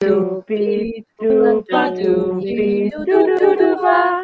[0.00, 4.22] 嘟比嘟吧嘟比嘟嘟嘟吧。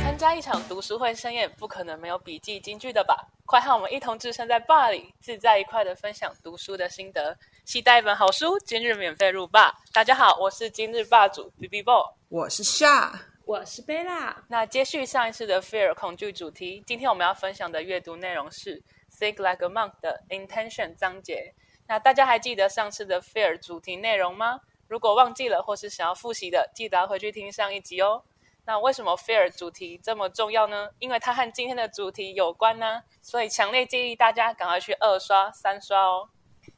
[0.00, 3.16] 参加一场读书会盛宴，不可能没有笔记金句的吧？
[3.46, 9.74] 快和我们一同置身在坝里，自在一块的分享读书的心得，期待一本好书，今日免费入坝。
[9.92, 12.00] 大家好，我是今日霸主 B B Boy。
[12.28, 13.12] 我是夏，
[13.44, 18.80] 我是贝拉，那接续上一次的 Fear 恐惧主题，今天我们要分享的阅读内容是
[19.18, 21.54] Think Like a Monk 的 Intention 章节。
[21.88, 24.60] 那大家还记得上次的 Fear 主题内容吗？
[24.88, 28.22] 如果忘记了或是想要复习的，记得回去听上一集哦。
[28.66, 30.90] 那为什么 Fear 主题这么重要呢？
[30.98, 36.28] 因为它和今天的主题有关呢，所以强烈建议大家赶快去二刷、三刷哦。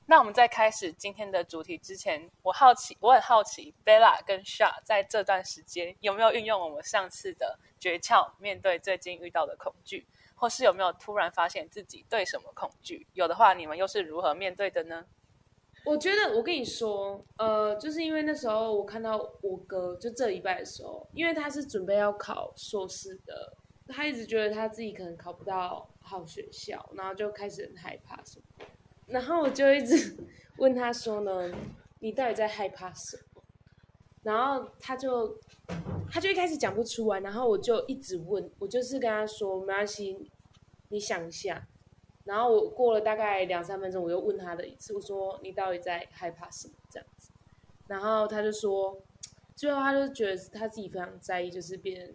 [0.07, 10.07] 那我们在开始今天的主题之前，我好奇，我很好奇，Bella 跟 Sha 在这段时间有没有运用我们上次的诀窍，面对最近遇到的恐惧，
[10.41, 13.07] 或是有没有突然发现自己对什么恐惧？
[13.13, 15.05] 有的话，你们又是如何面对的呢？
[15.85, 23.53] 我觉得我跟你说，呃，就是因为那时候我看到我哥，就这礼拜的时候，因为他是准备要考硕士的，
[23.87, 28.67] 他一直觉得他自己可能考不到好学校，然后就开始很害怕什么。
[29.09, 30.17] 然后我就一直
[30.57, 31.53] 问他说呢，
[31.99, 33.43] 你到底在害怕什么？
[34.23, 35.39] 然后他就
[36.11, 40.31] 他就一开始讲不出来，然后我就一直问，我就是跟他说没关系，
[40.89, 41.67] 你想一下。
[42.25, 46.75] 然后我过了大概两三分钟，我又问他的一次，我说你到底在害怕什么？
[46.91, 47.31] 这样子，
[47.89, 49.03] 然后他就说，
[49.57, 52.15] 最后他就觉得他自己非常在意，就是别人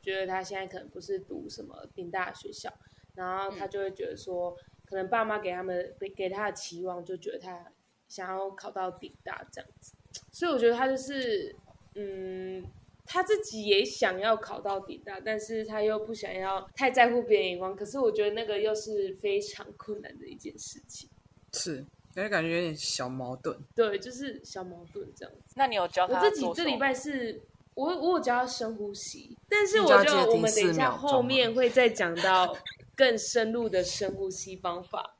[0.00, 2.72] 觉得他现在可能不是读什么顶大学校，
[3.14, 7.72] 然后他就会觉得说，可能爸妈给他们给给他的期望，就觉得他
[8.08, 9.94] 想要考到顶大这样子，
[10.30, 11.56] 所以我觉得他就是，
[11.94, 12.64] 嗯。
[13.12, 17.74] 他自己也想要考到底大，但是他又不想要太在乎别人眼光。
[17.74, 21.10] 可是我觉得那个又是非常困难的一件事情。
[21.52, 23.58] 是，感觉感觉有点小矛盾。
[23.74, 25.54] 对，就是小矛盾这样子。
[25.56, 27.42] 那你有教他我自己这礼拜是，
[27.74, 32.56] 我我有教他深呼吸，但是我你教他觉得我记得停4们等一下后面会再讲到
[32.94, 35.16] 更深入的深呼吸方法，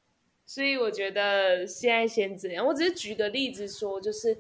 [0.47, 2.65] 所以我觉得现在先这样。
[2.65, 4.39] 我只是举个例子说，就是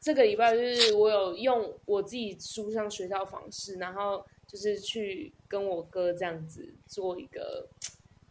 [0.00, 7.68] 这个礼拜就是我有用我自己书上学到的方式，然后就是去跟我哥这样子做一个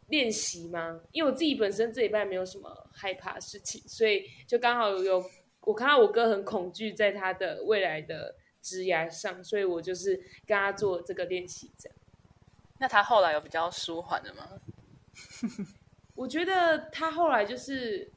[0.08, 1.00] 练习嘛？
[1.12, 5.24] 因为我自己本身这礼拜没有什么害怕的事情，所以就刚好有
[5.62, 10.16] 我看到我哥很恐惧在他的未来的职涯上，所以我就是
[10.48, 11.70] 跟他做这个练习。
[11.78, 11.96] 这样，
[12.80, 14.60] 那他后来有比较舒缓的吗？
[16.16, 18.12] 我觉得他后来就是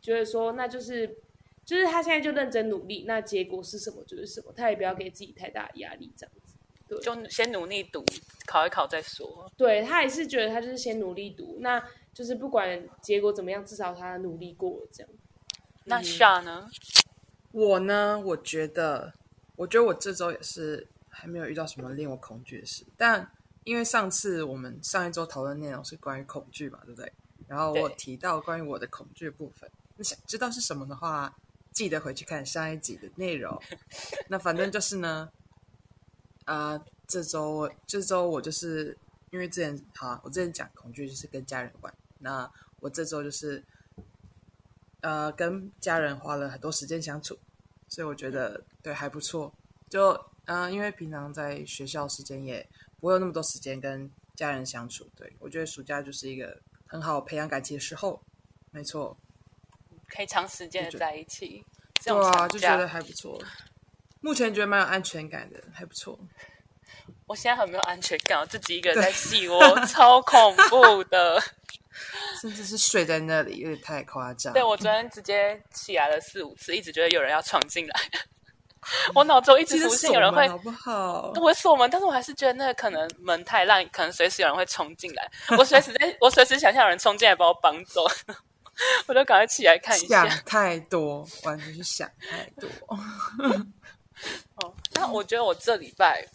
[0.00, 1.16] 觉得说，那就是
[1.68, 6.54] 就是他现在就认真努力，那结果是什么就是什么，他也不要给自己太大的压力，这样子。
[6.88, 8.02] 对，就先努力读，
[8.46, 9.52] 考一考再说。
[9.54, 11.78] 对他也是觉得他就是先努力读，那
[12.14, 15.12] 就是不管结果怎么样，至少他努力过了这样。
[15.84, 16.70] 那 Sha 呢？
[17.52, 19.12] 我呢，我觉得，
[19.56, 22.86] 我觉得我这周也是还没有遇到什么令我恐惧的事。
[22.96, 23.30] 但
[23.64, 27.12] 因为上次我们上一周讨论内容是关于恐惧嘛，对不对？
[27.46, 31.36] 然后我有提到关于我的恐惧的部分，你想知道是什么的话，
[31.78, 33.56] 记得回去看上一集的内容。
[34.26, 35.30] 那反正就是呢，
[36.44, 38.98] 啊、这周这周我就是
[39.30, 43.62] 因为之前好，我之前讲恐惧就是跟家人玩，那我这周就是
[45.02, 47.38] 呃跟家人花了很多时间相处，
[47.86, 49.54] 所以我觉得对还不错。
[49.88, 52.68] 就嗯、因为平常在学校时间也
[52.98, 58.20] 不会有那么多时间跟家人相处，对我觉得暑假就是一个很好培养感情的时候。
[58.70, 59.16] 没错，
[60.08, 61.64] 可以长时间的在一起，
[62.00, 63.40] 这对啊，就觉得还不错。
[64.20, 66.18] 目前觉得蛮有安全感的，还不错。
[67.26, 71.42] 我现在很没有安全感，我自己一个人在戏窝，超恐怖的。
[72.40, 74.52] 甚至是睡在那里，有点太夸张。
[74.52, 78.00] 对我昨天直接起来了四五次，一直觉得有人要闯进来，
[79.14, 81.32] 我脑中一直浮现有人会好不好？
[81.34, 85.30] 我会锁门，但是我还是觉得那个可能门太烂，可能随时有人会冲进来。
[85.58, 88.06] 我随时在，我随时想象有人冲进来把我绑走，
[89.06, 90.42] 我都赶快起来看一下想下。
[90.42, 92.68] 太多，完全是想太多。
[94.56, 96.26] 哦，那我觉得我这礼拜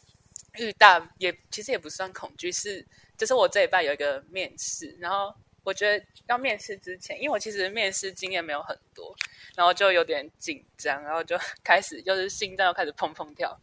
[0.57, 2.85] 遇到也其实也不算恐惧，是
[3.18, 5.33] 就是我这礼拜有一个面试，然后
[5.63, 9.13] 我觉得要面试之前，因为我其实面试经验没有很多，
[9.56, 13.57] 然后就有点紧张，然后就 开始就是心脏又开始砰砰跳。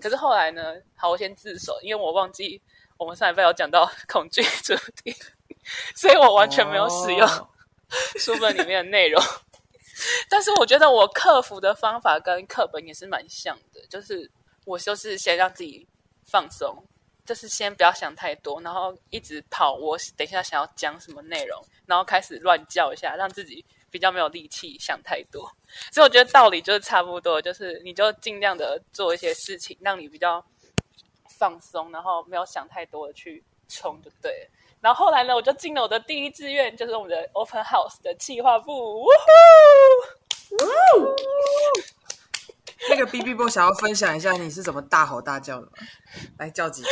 [0.00, 2.60] 可是后来呢，好，我先自首，因为我忘记
[2.96, 5.14] 我们上礼拜有讲到恐惧主题，
[5.94, 7.48] 所以我完全没有使用哦
[8.18, 9.22] 书本里面的内容。
[10.28, 14.30] 但是我觉得我克服的方法跟课本也是蛮像的，就是
[14.64, 15.86] 我就是先让自己
[16.24, 16.84] 放松，
[17.24, 25.50] 就是先不要想太多，然后一直跑我等一下想要讲什么内容，然后开始乱叫一下，让自己比较没有力气想太多。
[25.90, 30.44] 所以我觉得道理就是差不多，就是你就尽量的做一些事情，让你比较
[31.38, 34.50] 放松，然后没有想太多的去冲就对了。
[34.86, 39.00] 然后后来呢，我就进了我的第一志愿，就是我们的 Open House 的企划部。
[39.00, 40.56] 呜呼！
[42.88, 45.72] 那个 B B 波想要分享一下你是怎么大吼大叫的吗？
[46.38, 46.88] 来叫几句。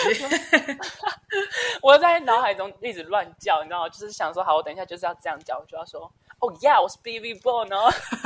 [1.83, 3.89] 我在脑海中一直乱叫，你知道吗？
[3.89, 7.77] 就是想说，好，我等一下就是要这样叫，我就要说，哦，yeah，，我是 B B Boy 呢。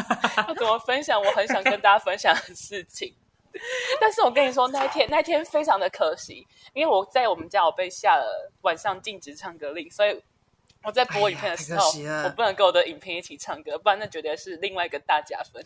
[0.49, 3.15] 要怎么分享我很想跟大家分享的事情？
[4.01, 10.23] 但是我跟你说，那一天那一天非常的可惜，因为我在我们家我被下了晚上禁止唱歌令，所以
[10.85, 11.91] 我在播影片的时候，
[12.25, 15.65] 我不能跟我的影片一起唱歌，不然那绝对是另外一个大加分。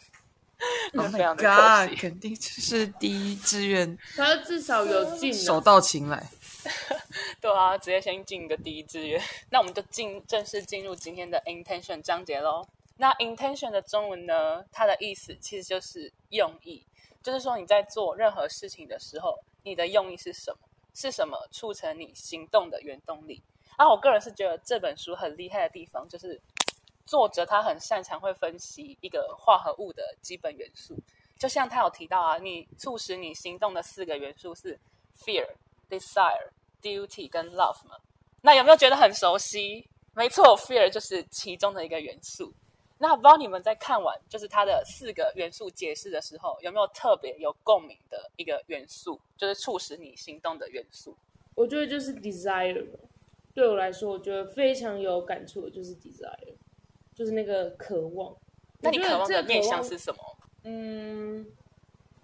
[0.97, 1.91] Oh 非 my 常的可 god！
[1.91, 1.97] 惜。
[1.97, 5.61] 肯定就是第一志愿，他至少有进手。
[5.61, 6.25] 到擒来。
[7.43, 9.21] 对啊，直接先进个第一志愿。
[9.51, 12.65] 那我们就进正式进入今天的 intention 章节喽。
[12.97, 16.87] 那 intention 的中文呢，它的意思其实就是用意，
[17.23, 20.69] 就是说你在做任何事情的时候，你的用意是什么？
[20.95, 23.43] 是什么促成你行动的原动力？
[23.79, 26.39] 然后我个人是觉得这本书很厉害的地方，就是
[27.07, 30.95] 作者他很擅长会分析一个化合物的基本元素。
[31.39, 34.79] 就像他有提到啊，你促使你行动的四个元素是
[35.19, 35.49] fear、
[35.89, 36.51] desire、
[36.83, 37.97] duty 跟 love 嘛。
[38.43, 39.89] 那有没有觉得很熟悉？
[40.15, 42.53] 没错，fear 就是其中的一个元素。
[43.03, 51.17] 那不知道你们在看完就是它的四个元素解释的时候，有没有特别有共鸣的一个元素，就是促使你行动的元素？
[51.57, 52.87] 我觉得就是 desire，
[53.53, 56.55] 对我来说，我觉得非常有感触的就是 desire，
[57.13, 58.37] 就是那个渴望。
[58.79, 60.19] 那你渴望的面向是什么？
[60.63, 61.45] 嗯，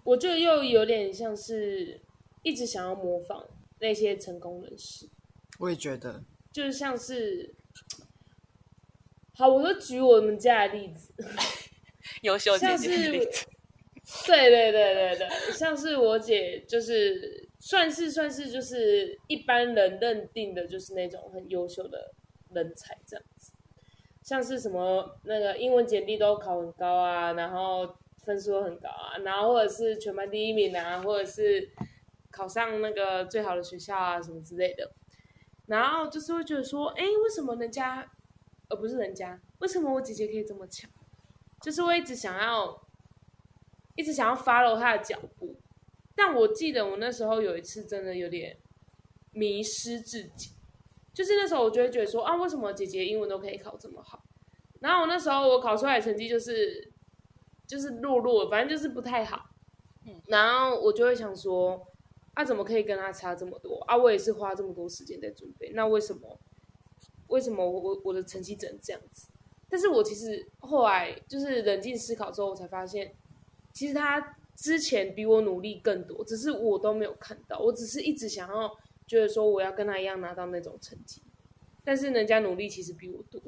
[0.05, 1.99] 我觉得又有点像是
[2.41, 3.45] 一直想要模仿
[3.79, 5.09] 那些成功人士，
[5.59, 6.23] 我也觉得，
[6.53, 7.53] 就是像是，
[9.39, 11.13] 好，我就举我们家的例子，
[12.23, 13.47] 优秀姐像姐的是例子，
[14.27, 22.13] 对对对对对，像是我姐，就是算是算是就是一般人认定的，就是那种很优秀的
[22.49, 23.53] 人才这样子，
[24.21, 31.71] 像是什么那个英文简历都考很高啊，然后分数都很高啊，然后或者是全班第一名啊，或者是
[32.29, 34.91] 考上那个最好的学校啊什么之类的，
[35.67, 38.05] 然后就是会觉得说，哎，为什么人家，
[38.69, 40.89] 而不是人家，为什么我姐姐可以这么强？
[41.61, 42.87] 就是我一直想要。
[43.95, 45.59] 一直想要 follow 他的脚步，
[46.15, 48.57] 但我记得我那时候有一次真的有点
[49.33, 50.51] 迷失自己，
[51.13, 54.23] 就是那时候我就会觉得说啊，为什么姐姐英文都可以考这么好？
[54.79, 56.93] 然后我那时候我考出来的成绩就是
[57.67, 59.49] 就是弱弱，反正就是不太好。
[60.27, 61.85] 然后我就会想说，
[62.35, 63.81] 啊，怎么可以跟他差这么多？
[63.81, 66.39] 啊，我也是花这么多时间在准备，那为什么
[67.29, 69.27] 为什么我我我的成绩只能这样子？
[69.69, 73.15] 但是我其实后来就是冷静思考之后，我才发现。
[73.71, 77.57] 其实他之前比我努力更多，只是我都没有看到。
[77.59, 78.75] 我只是一直想要
[79.07, 81.21] 觉得说我要跟他一样拿到那种成绩，
[81.85, 83.39] 但是人家努力其实比我多。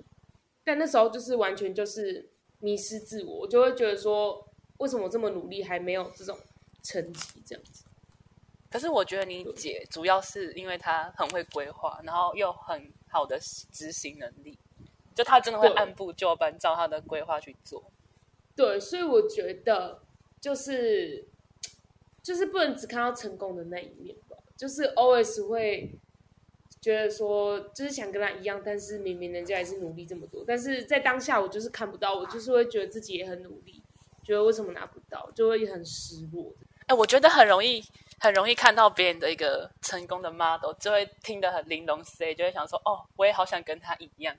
[0.64, 2.30] 但那时候就是完全就是
[2.60, 4.48] 迷失自我，我就会觉得说，
[4.78, 6.38] 为什么我这么努力还没有这种
[6.84, 7.84] 成绩这样子？
[8.70, 14.58] 可是我觉得你姐主要是因为她很会规划，然后又很好的执行能力，
[15.14, 17.84] 就他真的会按部就班，照他的规划去做。
[18.56, 20.02] 对，所以我觉得
[20.40, 21.28] 就是
[22.24, 26.00] 就是不能只看到成功的那一面吧，就是 always 会
[26.80, 33.82] 觉得说，就是想跟他一样，但是明明人家也是努力这么多，但是在当下我就是看不到，我就是会觉得自己也很努力，
[34.24, 36.54] 觉得为什么拿不到，就会很失落。
[36.88, 37.84] 哎，我觉得很容易，
[38.22, 44.36] 很容易看到别人的一个成功的 model，就会听得很玲珑 C，就会想说，哦，我也好想跟他一样。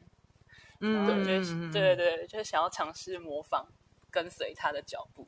[0.78, 1.40] 嗯，对，
[1.72, 3.66] 对对对，就是想要尝试模仿，
[4.08, 5.26] 跟随他的脚步。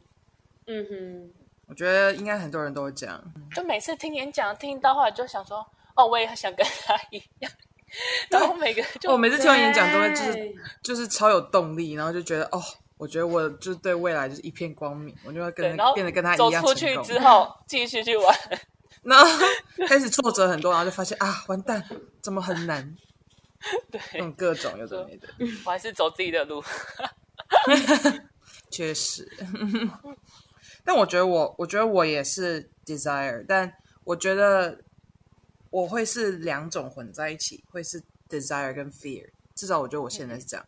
[0.66, 1.32] 嗯哼，
[1.66, 3.20] 我觉得应该很多人都会这样。
[3.52, 7.52] 就每次听演讲，听到后来就想说，哦，我也想跟他一样。
[8.30, 12.62] 然后每个就我每次听完演讲都会就是就是超有动力，然后就觉得哦，
[12.96, 18.34] 我觉得我就是对未来就是一片光明，我就要，跟变得跟他一样走出去之后，继续去玩。
[19.02, 19.26] 然后
[19.86, 21.84] 开始挫折很多，然后就发现啊，完蛋，
[22.22, 22.96] 怎么很难？
[23.90, 24.00] 对，
[24.32, 25.28] 各种有的没的，
[25.64, 26.62] 我还是走自己的路。
[28.70, 29.28] 确实。
[30.84, 33.72] 但我觉得我，我觉得我也是 desire，但
[34.04, 34.78] 我觉得
[35.70, 39.28] 我会是两种混在一起，会是 desire 跟 fear。
[39.54, 40.66] 至少我觉得我现在是这样，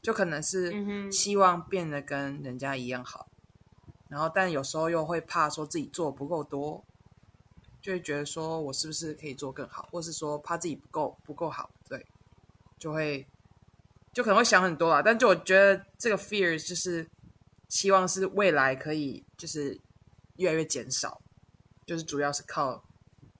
[0.00, 3.28] 就可能是希望变得跟人家一样好，
[4.08, 6.84] 然后但有时候又会怕说自己做不够多，
[7.82, 12.06] 就会觉得说我是不是可以做更好，或是说怕自己不够不够好，对，
[12.78, 13.26] 就会
[14.12, 15.02] 就可能会想很多啊。
[15.02, 17.06] 但就我觉得这个 fear 就是
[17.68, 19.78] 希望是未来可以就是
[20.36, 21.20] 越来越减少，
[21.84, 22.82] 就是主要是靠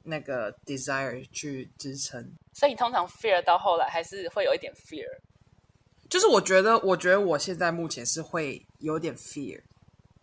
[0.02, 2.32] 那个 desire 去支撑。
[2.52, 5.06] 所以通常 fear 到后来还是会有一点 fear。
[6.08, 9.62] 就是我觉得，我觉得我现在目前是会有点 fear，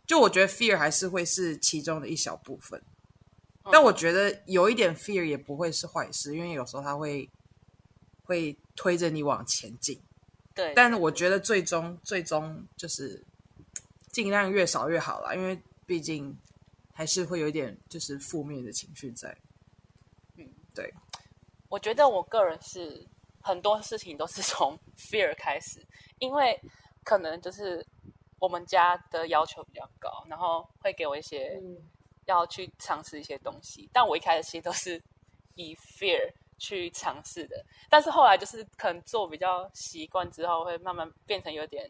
[0.07, 2.81] 就我觉得 fear 还是会是其中的一小部分，
[3.71, 7.29] 但我觉得有一点 fear 也不会是坏事，因为有时候它会
[8.23, 10.01] 会推着你往前进。
[10.53, 13.23] 对，但是我觉得最终最终就是
[14.11, 16.35] 尽量越少越好啦，因为毕竟
[16.93, 19.37] 还是会有一点就是负面的情绪在。
[20.37, 20.93] 嗯，对，
[21.67, 23.05] 我觉得我个人是
[23.41, 25.85] 很多事情都是从 fear 开始，
[26.19, 26.59] 因为
[27.03, 27.85] 可能就是
[28.39, 31.91] 我们家的要求比较高，然后会给我一些嗯。
[32.27, 34.99] 要去尝试一些东西，但我一开始其实都是
[35.53, 41.87] 以 fear 去尝试的，但是后来就是可能做比较习惯之后，会慢慢变成有点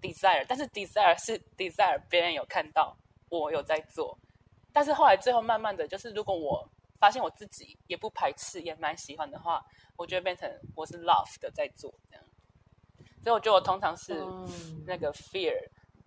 [0.00, 2.96] desire，但是 desire 是 desire，别人有看到
[3.28, 4.18] 我有在做，
[4.72, 6.66] 但是后来最后慢慢的就是，如果我
[6.98, 9.62] 发现我自己也不排斥，也蛮喜欢的话，
[9.96, 12.24] 我就会变成我是 love 的在做这样，
[13.23, 15.55] 所以我觉得我通常是嗯那个 fear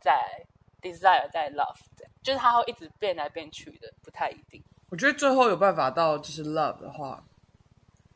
[0.01, 0.45] 在
[0.81, 4.63] desire 在 love 这样，就是它会一直变来变去的，不太一定。
[4.91, 7.25] 我觉得最后有办法到就是 love 的话，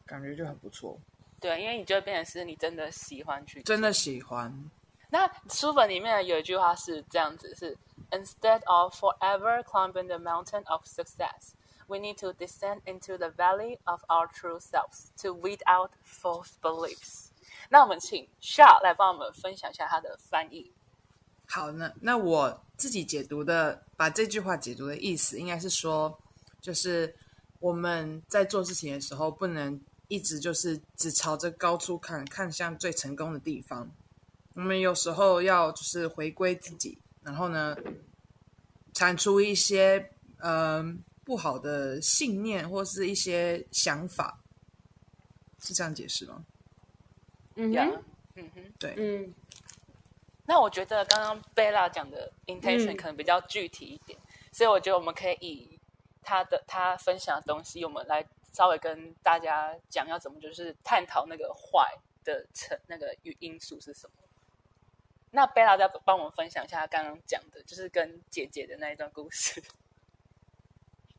[0.05, 0.99] 感觉就很不错，
[1.41, 4.71] 对，因为你就会变成是你真的喜欢去做真的喜欢。
[5.11, 7.77] 那书本里面有一句话是这样子：是
[8.11, 11.55] Instead of forever climbing the mountain of success,
[11.87, 16.53] we need to descend into the valley of our true selves to weed out false
[16.61, 17.30] beliefs。
[17.74, 20.74] 那我们请 Sha 来帮我们分享一下他的翻译。
[21.46, 26.22] 好，那那我自己解读的，把这句话解读的意思，应该是说，
[26.60, 27.16] 就是
[27.60, 33.90] 我们在做事情的时候，不能一直就是只朝着高处看，看向最成功的地方。
[34.54, 37.74] 我们有时候要就是回归自己，然后呢，
[38.94, 44.42] 铲除一些嗯、呃不好的信念或是一些想法，
[45.60, 46.44] 是这样解释吗？
[47.56, 48.04] 嗯呀哼，
[48.36, 48.74] 嗯哼。
[48.80, 49.34] 对，嗯
[50.46, 54.20] 那我觉得刚刚贝拉讲的 intention 嗯可能比较具体一点，
[54.52, 55.80] 所以我觉得我们可以以
[56.22, 64.14] 他的他分享的东西，我们来稍微跟大家讲要怎么就是探讨那个坏的成那个因素是什么。
[65.34, 69.64] 那贝拉再帮我们分享一下他刚刚讲的，就是跟姐姐的那一段故事。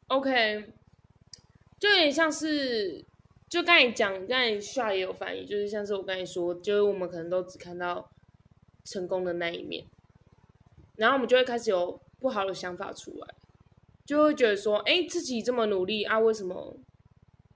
[0.09, 0.71] ，OK，
[1.79, 3.03] 就有点像是，
[3.53, 8.11] 就刚才讲，刚才 Sha 也有翻译，就是像是我刚才说，就是我们可能都只看到
[8.83, 9.85] 成功的那一面，
[10.97, 13.35] 然后我们就会开始有不好的想法出来，
[14.07, 16.79] 就会觉得说，哎，自己这么努力啊，为什么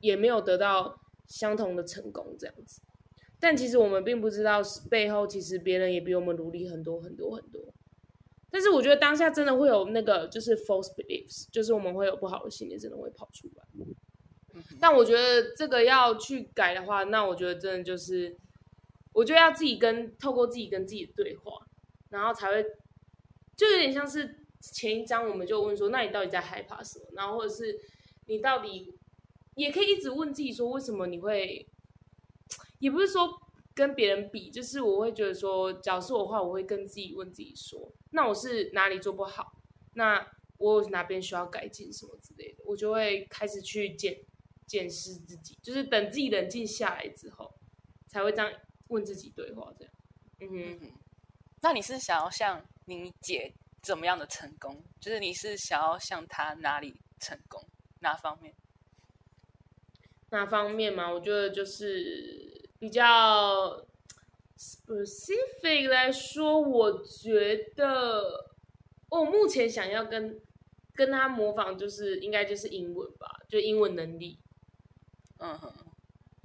[0.00, 2.82] 也没有得到相同的成功这样子？
[3.40, 4.60] 但其实我们并不知道
[4.90, 7.72] 背后其实别人也比我们努力很多很多很多。
[8.50, 13.64] 但是我觉得当下真的会有那个就是 false beliefs，就是我们会有不好的信念真的会跑出来。
[14.80, 18.36] 但我觉得这个要去改的话，那我觉得真的就是，
[19.12, 21.66] 我觉得要自己跟透过自己跟自己的对话，
[22.10, 22.62] 然后才会，
[23.56, 27.06] 就有点像是前一章我们就问说，那你到底在害怕什么？
[27.12, 27.80] 然后或者是
[28.26, 28.94] 你到底
[29.54, 31.68] 也可以一直问自己说，为什么你会，
[32.78, 33.40] 也不是说
[33.74, 39.52] 跟别人比，就是我会觉得说，假如是我的话，我会跟自己问自己说，那我是哪里做不好？
[39.94, 40.26] 那
[40.58, 44.18] 我哪边需要改进什么之类的，我就会开始去检
[44.66, 47.54] 检视自己，就是等自己冷静下来之后，
[48.06, 48.52] 才会这样
[48.88, 49.92] 问自己对话，这样。
[50.40, 50.92] 嗯
[51.62, 54.84] 那你是想要像你姐怎么样的成功？
[55.00, 57.66] 就是你是想要像她哪里成功，
[58.00, 58.54] 哪方面？
[60.30, 61.10] 哪方面嘛？
[61.10, 63.86] 我觉得就是比较
[64.58, 68.50] specific 来说，我觉得
[69.08, 70.40] 我目前想要跟
[70.94, 74.38] 跟他模仿，就是应该就是英文吧，就英文能力。
[75.38, 75.72] 嗯哼。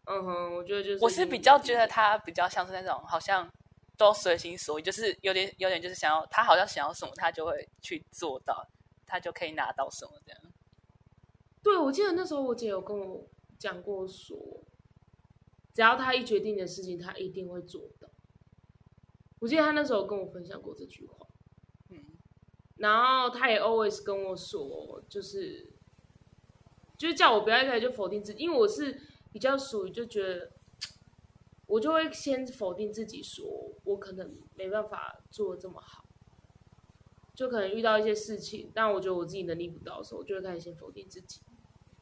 [0.05, 3.49] 嗯哼，我觉得就是我是比较觉得他比较像是那种好像
[3.95, 8.67] 都随心所欲，就是有点有点就是想要他好像想要什么，他就会去做到，
[9.05, 10.41] 他就可以拿到什么这样。
[11.61, 13.29] 对，我记得那时候我姐有跟我
[13.59, 14.65] 讲过说，
[15.71, 18.09] 只要他一决定的事情，他一定会做到。
[19.39, 21.27] 我记得他那时候跟我分享过这句话，
[21.89, 22.03] 嗯
[22.77, 25.70] 然后他也 always 跟我说，就是
[27.01, 28.95] 就是叫我不要一开始就否定自己，因为我是
[29.31, 30.51] 比较属于就觉得，
[31.65, 36.05] 我就会先否定自己说，我可能没办法做的这么好。
[37.33, 41.41] 就可能遇到一些事情，但我觉得我自己能力不到的时候，我就会开始先否定自己。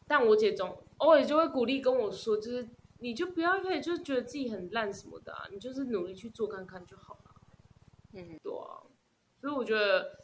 [0.06, 7.32] 但我姐总偶尔就会鼓励跟我说，就是你就不要一开始就觉得自己很烂什么的啊，你就是努力去做看看就好了。
[8.12, 8.84] 嗯，对啊，
[9.40, 10.20] 所以我觉得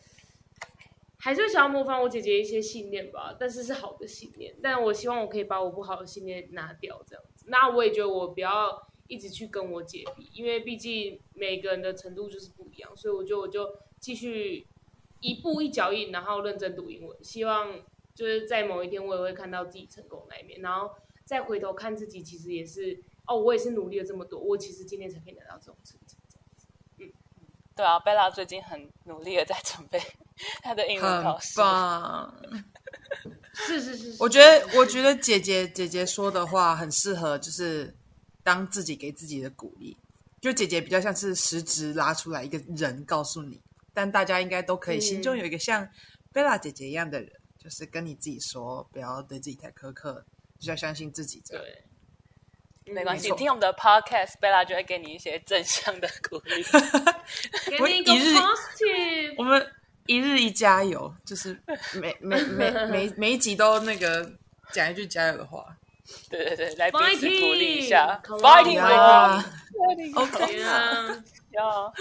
[1.26, 4.56] 还是想要模仿我姐姐一些信念吧，但是是好的信念。
[4.62, 7.46] 但我希望我可以把我不好的信念拿掉，这样子。
[7.48, 14.68] 那我也觉得我不要一直去跟我姐比，因为毕竟每个人的程度就是不一样，所以我就我就继续
[15.20, 17.24] 一步一脚印，然后认真读英文。
[17.24, 17.74] 希望
[18.14, 20.92] 就是在某一天我也会看到自己成功那一面，然后
[21.24, 26.18] 再回头看自己，其实也是哦，我也是努力了这么多，我其实今天才可以拿到这种成绩。
[26.30, 27.16] 这样子
[27.76, 30.00] 对啊，贝拉最近很努力的在准备
[30.64, 31.58] 她的英文考很试。
[31.58, 32.36] 棒。
[33.54, 37.96] 是是是是，我觉得，我觉得姐姐姐姐说的话很适合，就是
[38.44, 39.98] 当自己给自己的鼓励。
[40.42, 43.60] 就姐姐比较像是实质拉出来一个人告诉你，
[43.94, 45.90] 但大家应该都可以嗯心中有一个像
[46.32, 50.24] 贝拉姐姐一样的人，就是跟你自己说，不要对自己太苛刻，
[50.60, 51.64] 就要相信自己这样。
[52.84, 56.64] 对，没关系，听我们的 podcast，贝拉就会给你一些正向的鼓励。
[57.80, 59.66] 我给你一个 positive，我们
[60.06, 61.60] 一日一加油，就是
[62.00, 64.32] 每每每每每一集都那个
[64.72, 65.78] 讲一句加油的话。
[66.30, 67.90] 对对对，来彼此鼓励一 Fighting！
[67.90, 71.94] 下 Come on，，fighting 呀 fighting OK 啊，要。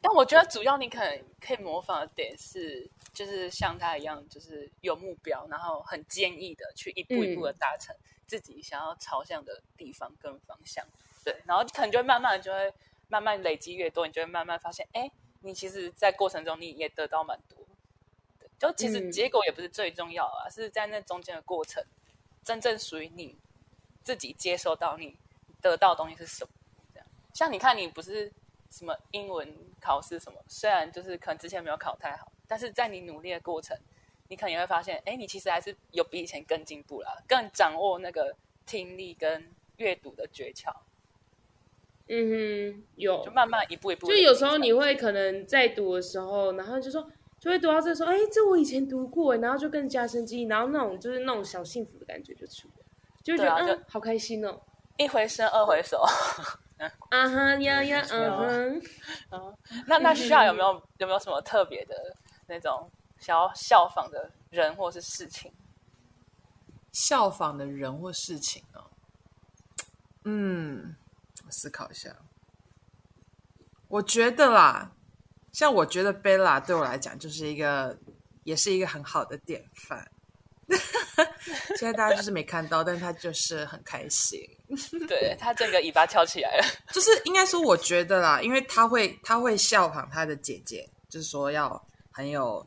[0.00, 7.94] 但我觉得主要你可能可以模仿的点是，就是像他一样，就是有目标，然后很坚毅的去一步一步的达成
[8.26, 10.82] 自己想要朝向的地方跟方向。
[11.22, 12.72] 对，然后可能就会慢慢的就会
[13.08, 15.10] 慢慢累积越多，你就会慢慢发现，哎，
[15.46, 17.56] 你其实，在过程中你也得到蛮多。
[18.58, 21.84] 就其实嗯结果也不是最重要啊，是在那中间的过程，
[22.42, 23.38] 真正属于你
[24.02, 25.16] 自己接收到你
[25.60, 26.50] 得到的东西是什么。
[26.94, 28.32] 这样，像你看，你不是
[28.70, 33.78] 什么英文考试什么，虽然就是可能之前没有考太好，但是在你努力的过程，
[34.28, 38.34] 你可能也会发现，哎，你其实还是有比以前更进步啦，更掌握那个
[38.64, 40.74] 听力跟阅读的诀窍，
[42.08, 47.08] 嗯哼，有就，慢慢一步一步就有时候你会可能在读的时候，然后就说，
[47.40, 52.84] 就会读到这时候，哎，这我以前读过，然后就更加深记忆，然后那种就是那种小幸福的感觉就出来，
[53.22, 54.60] 就会觉得啊就嗯，好开心哦，
[54.96, 56.00] 一回生二回熟。
[57.08, 58.82] 啊哈呀呀，错 嗯
[59.30, 62.14] 哼，那那需要有没有有没有什么特别的
[62.48, 65.50] 那种想要效仿的人或是事情？
[66.92, 68.84] 效仿的人或事情哦，
[70.24, 71.05] 嗯，我
[71.56, 72.14] 思考一下。
[73.88, 74.92] 我觉得啦，
[75.52, 77.98] 像我觉得贝拉对我来讲就是一个，
[78.44, 80.10] 也是一个很好的典范。
[81.78, 84.40] 现在大家就是没看到，但他就是很开心。
[85.08, 92.66] 对他整个尾巴翘起来了， 就是应该说，我觉得啦，因为他会他会效仿他的姐姐，就是说要很有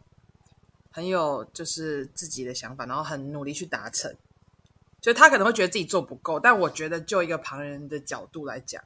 [0.90, 4.16] 很有就是自己的想法，然后很努力去达成。
[5.02, 8.84] 就他可能会觉得自己做不够，但我觉得就一个旁人的角度来讲，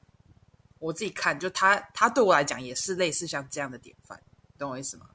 [0.79, 4.21] 我自己看，就他他对我来讲也是类似像这样的典范，
[4.57, 5.09] 懂我意思吗？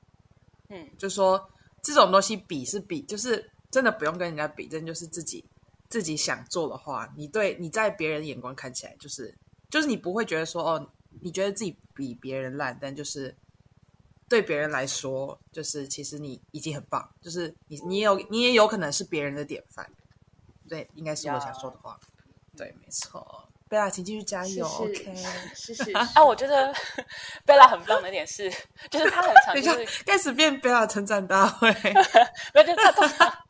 [0.70, 1.50] 嗯，就说
[1.82, 5.44] 这种东西比是比，就是真的不用跟人家比，真的就是自己
[5.88, 9.34] 自己想做的话，你对你在别人眼光看起来就是
[9.70, 13.34] 就是你不会觉得说哦，你觉得自己比别人烂，但就是
[14.28, 19.90] 对别人来说，就是其实你已经很棒，就是你你也有你也有可能是别人的典范，
[20.68, 21.98] 对，应该是我想说的话，
[22.56, 23.44] 对，没错。
[23.68, 25.14] 贝拉，请继续加油是，OK。
[25.54, 26.72] 是是 是，啊，我觉得
[27.44, 28.50] 贝拉很棒的一点是，
[28.90, 31.70] 就是他很常就是，开始变贝拉成长大会。
[32.54, 33.44] 没有，就是他通常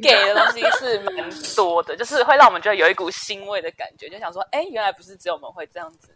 [0.00, 6.08] 给的东西是蛮多的，就是会让我们觉得有一股欣慰的感觉，就想说，哎，原来不是只有我们会这样子。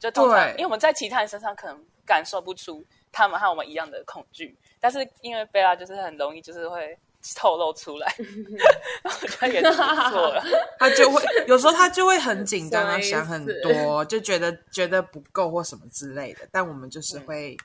[0.00, 6.98] 就通常，对因为我们在其他人身上可能感受不出他们和我们一样的恐惧，但是因为贝拉就是很容易就是会
[7.36, 8.14] 透露出来，
[9.04, 10.42] 我觉得也是不错了。
[10.78, 16.48] 他就会有时候他就会很紧张，什么意思要想很多，就觉得觉得不够或什么之类的。
[16.50, 17.56] 但我们就是会，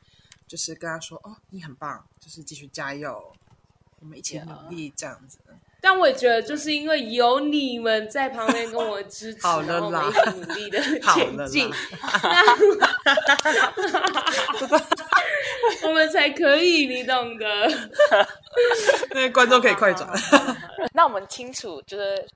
[0.48, 3.34] 就是跟他说：“哦，你很棒，就是继续加油，
[4.00, 5.40] 我们一起努力这样子。
[5.88, 11.76] 但我也觉得，就是因为有你们在旁边跟我支持， 好了然后我们啦一起努力的前进啦，
[15.84, 17.46] 我们才可以，你懂的。
[19.14, 20.10] 那个观众可以快转。
[20.92, 22.28] 那我们清楚就是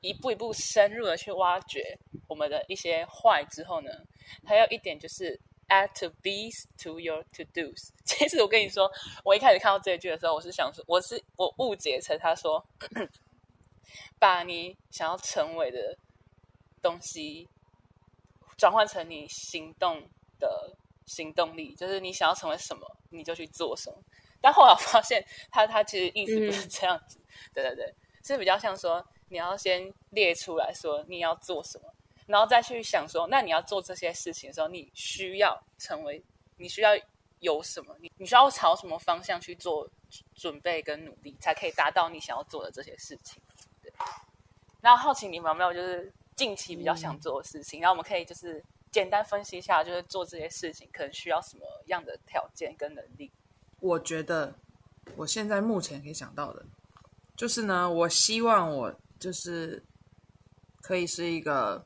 [0.00, 1.82] 一步一步深入的去挖掘
[2.26, 3.90] 我们的一些坏之后呢，
[4.46, 5.38] 还有一点就是
[5.68, 7.90] add to be's to your to dos。
[8.04, 8.90] 其实我跟你说，
[9.24, 12.64] 我一开始看到这一句的时候，我是想说，我是我误解成他说，
[14.18, 15.96] 把你想要成为的
[16.82, 17.48] 东西
[18.56, 20.02] 转换成你行动
[20.38, 24.02] 的行动力，就是你想要成为什么，你就去做什么。
[24.40, 27.18] 但后来我发现他，他其实意思不是这样子，
[27.54, 31.94] 对对对，是比较像说，你要先列出来说你要做什么，
[32.26, 36.22] 然后再去想说，那你要做这些事情的时候，你需要成为，
[36.56, 36.90] 你需要
[37.40, 39.88] 有什么，你你需要朝什么方向去做
[40.34, 43.42] 准备跟努力，才可以达到你想要做的这些事情。
[43.82, 43.92] 对。
[44.80, 47.80] 那好奇你们有没有就是近期比较想做的事情？
[47.80, 53.30] 然后我们可以就是简单分析一下，就是做这些事情可能需要什么样的条件跟能力。
[53.80, 54.54] 我觉得
[55.16, 56.64] 我现在目前可以想到的，
[57.36, 59.82] 就是呢，我希望我就是
[60.80, 61.84] 可以是一个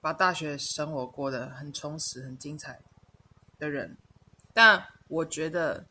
[0.00, 2.80] 把大学生活过得很充实、很精彩
[3.58, 3.96] 的人。
[4.52, 5.86] 但我觉得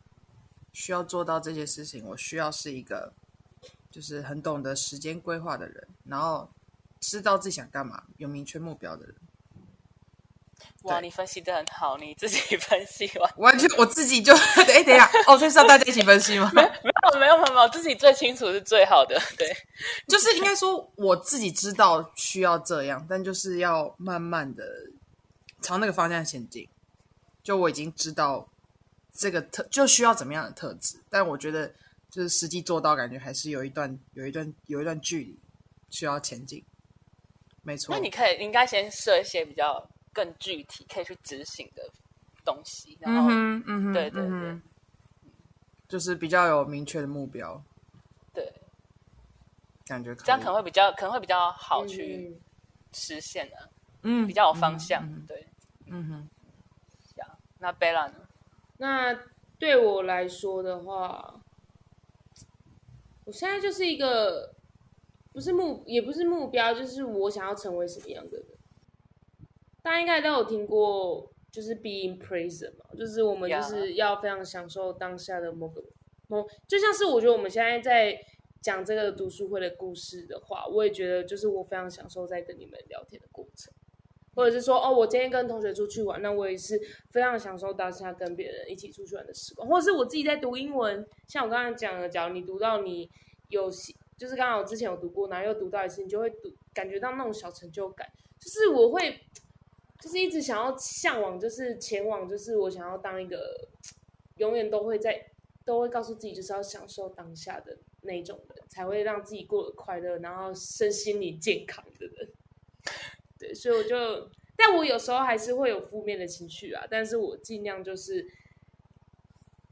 [0.74, 3.14] 需要做到这些事情，我需要是一个
[3.92, 6.50] 就是很懂得时间规划的人，然后
[7.00, 9.16] 知道自己想干嘛、有明确目标的人。
[10.84, 14.34] 哇，你分析的很好，你自己分析完完全我自己就
[14.68, 16.52] 哎，等一下哦，所以是要大家一起分析吗？
[16.54, 19.20] 没有没有没有没有，自己最清楚是最好的。
[19.38, 19.48] 对，
[20.08, 24.64] 就是应该说我自己知道需要这样，但就是要慢慢的
[25.62, 26.68] 朝那个方向前进。
[27.44, 28.50] 就我已经知道
[29.14, 31.72] 这个特就需要怎么样的特质，但我觉得
[32.10, 35.40] 就是实际做到，感觉还是有一段有一段有一段距离
[35.92, 36.64] 需要前进。
[37.62, 41.84] 没错，那你可以应该先设一些比较更具体可以去执行的
[42.44, 44.60] 东西，然后、嗯嗯，对对对
[45.96, 47.64] 就是比较有明确的目标，
[48.34, 48.54] 对，
[49.86, 52.42] 感觉可以这样可能会比较可能会比较好去嗯
[52.92, 53.70] 实现的、
[54.02, 55.02] 嗯比较有方向。
[55.26, 55.48] 对，
[55.88, 56.30] 嗯哼。
[57.60, 58.28] 那贝拉呢？
[58.76, 59.18] 那
[59.58, 61.42] 对我来说的话，
[63.24, 64.54] 我现在就是一个
[65.32, 68.46] 不是目也不是目标，就是我想要成为什么样的人。
[69.82, 75.82] 大家应该都有听过，就是 being present 嘛，就是我们就是要非常享受当下的某个
[76.28, 78.20] 某，就像是我觉得我们现在在
[78.62, 83.74] 讲这个读书会的故事的话，我也觉得就是我非常享受在跟你们聊天的过程。
[84.36, 86.78] 或者是说，哦，我今天跟同学出去玩，那我也是
[87.10, 89.66] 非常享受当下跟别人一起出去玩的时光。
[89.66, 93.10] 或者是我自己在读英文，像我刚才讲的，假如你读到你
[93.48, 98.06] 有喜，就是刚好之前有读过，然后又读到一次，你就会读感觉到那种小成就感。
[98.38, 99.22] 就是我会，
[100.06, 103.68] 就是一直想要向往，就是前往，就是我想要当一个
[104.38, 105.32] 永远都会在，
[105.66, 112.32] 都会告诉自己就是要享受当下的那种人，才会让自己过得快乐，然后身心理健康的人。
[113.40, 118.32] 对，所以我就，但我有时候还是会有负面的情绪啊，但是我尽量就是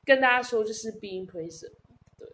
[0.03, 1.73] 跟大家说，就是 being present，
[2.17, 2.27] 对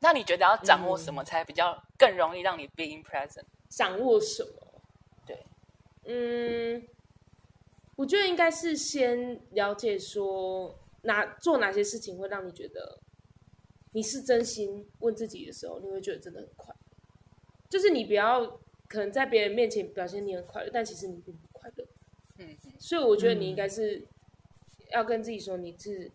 [0.00, 3.44] 那你觉得要掌握嗯什么才比较更容易让你 being present？
[3.68, 4.82] 掌握什么？
[5.24, 5.46] 对，
[6.02, 6.84] 嗯，
[7.98, 13.00] 我觉得应该是先了解说哪做哪些事情会让你觉得
[13.90, 16.96] 你是真心问自己的时候，你会觉得真的很快乐。
[17.68, 21.84] 就是你不要可能在别人面前表现你很快乐，但其实你并不快乐。
[22.38, 24.06] 嗯嗯，所以我觉得你应该是
[24.92, 26.08] 要跟自己说你是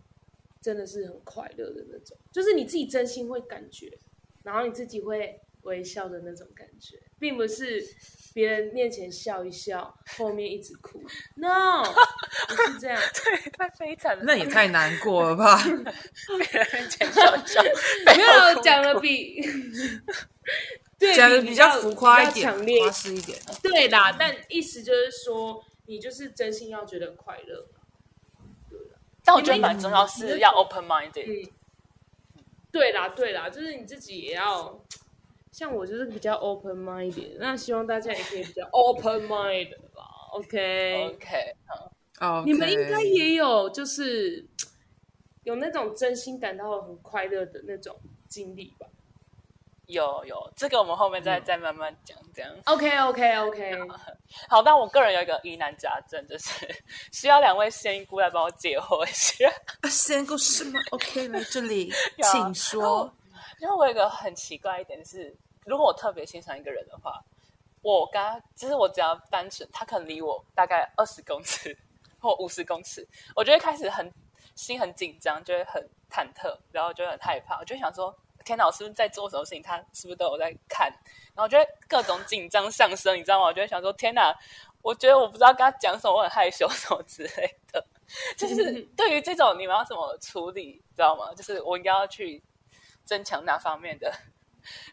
[0.61, 3.99] 真的是很快乐的那种，就是你自己真心会感觉，
[4.43, 7.81] 然后你自己会微笑的那种感觉，并不是
[8.33, 11.01] 别人面前笑一笑，后面一直哭。
[11.35, 11.81] No，
[12.49, 12.99] 不是这样。
[12.99, 14.23] 对，太悲惨了。
[14.25, 15.63] 那也太难过了吧？
[15.63, 17.63] 别人面前笑笑，
[18.05, 19.41] 没有讲的比
[20.99, 22.77] 对讲的比较较浮夸一点，强烈
[23.15, 23.39] 一点。
[23.61, 27.65] 对啦，但意思就是说，你就是真心要觉得快乐。
[29.23, 31.23] 但我觉得蛮重要是要 open minded。
[31.25, 31.49] 嗯，
[32.69, 34.83] 对啦，对啦，就是你自己也要，
[35.53, 40.03] 像我就是比较 open minded，那希望大家也可以比较 open minded 吧。
[40.31, 41.55] OK，OK，
[42.19, 44.49] 哦，你们应该也有就是
[45.43, 47.95] 有那种真心感到很快乐的那种
[48.27, 48.87] 经历吧
[49.85, 52.17] 有有，这个我们后面再、嗯再慢慢讲。
[52.33, 53.77] 这样？OK OK OK，
[54.49, 56.65] 好，但我个人有一个疑难杂症，就是
[57.11, 59.47] 需要两位仙姑来帮我解惑一下。
[59.81, 61.93] 啊仙姑是吗？OK，来这里，
[62.31, 63.13] 请说。
[63.59, 65.35] 因为我有一个很奇怪一点是，
[65.65, 67.23] 如果我特别欣赏一个人的话，
[67.81, 71.77] 我跟他，就是我只要单纯，他可能离我大概二十公尺
[72.19, 74.11] 或五十公尺，我就会开始很
[74.55, 79.61] 心很紧张，就会很忐忑，然后就会很害怕，我就想说，天哪，我是不是在做什么事情？
[79.61, 80.89] 他是不是都有在看？
[81.35, 83.45] 然后我就会各种紧张上升，你知道吗？
[83.47, 84.33] 我就会想说，天哪，
[84.81, 87.85] 我觉得我不知道跟他讲什么，我很害羞 什么之类的。
[88.37, 91.33] 就是对于这种你们要怎么处理，知道吗？
[91.33, 92.43] 就是我应该要去
[93.05, 94.13] 增强哪方面的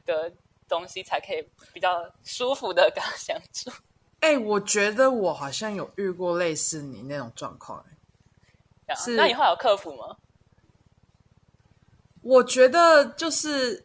[0.04, 0.32] 的
[0.68, 3.70] 东西，才可以比较舒服的跟他相处。
[4.20, 7.84] 哎、我觉得我好像有遇过类似你那种状况、
[8.96, 10.16] 是那你后来有克服吗？
[12.22, 13.82] 我觉得就是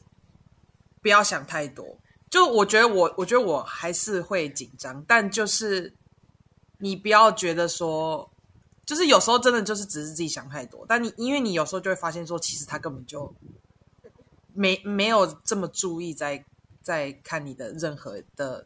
[1.01, 1.97] 不要想太多，
[2.29, 5.95] 就我觉得我，我觉得我还是会紧张，但就是
[6.79, 8.29] 你不要觉得说，
[8.85, 13.33] 就是有时候真的就是只是自己想太多，但你因为你有时候就会发现说，其实他根本就
[14.55, 16.43] 没没有这么注意在
[16.81, 18.65] 在看你的任何的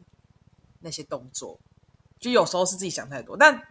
[0.79, 1.59] 那些动作，
[2.19, 3.61] 就有时候是自己想太多，但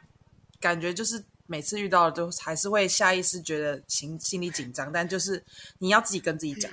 [0.60, 5.42] 感觉就是每次遇到了都还是会下意识觉得心心里紧张，但就是
[5.78, 6.70] 你要自己跟自己讲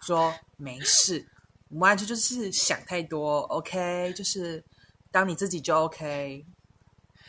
[0.00, 1.26] 说没事。
[1.72, 4.64] 完全就是想太多，OK，就是
[5.10, 6.46] 当你自己就 OK。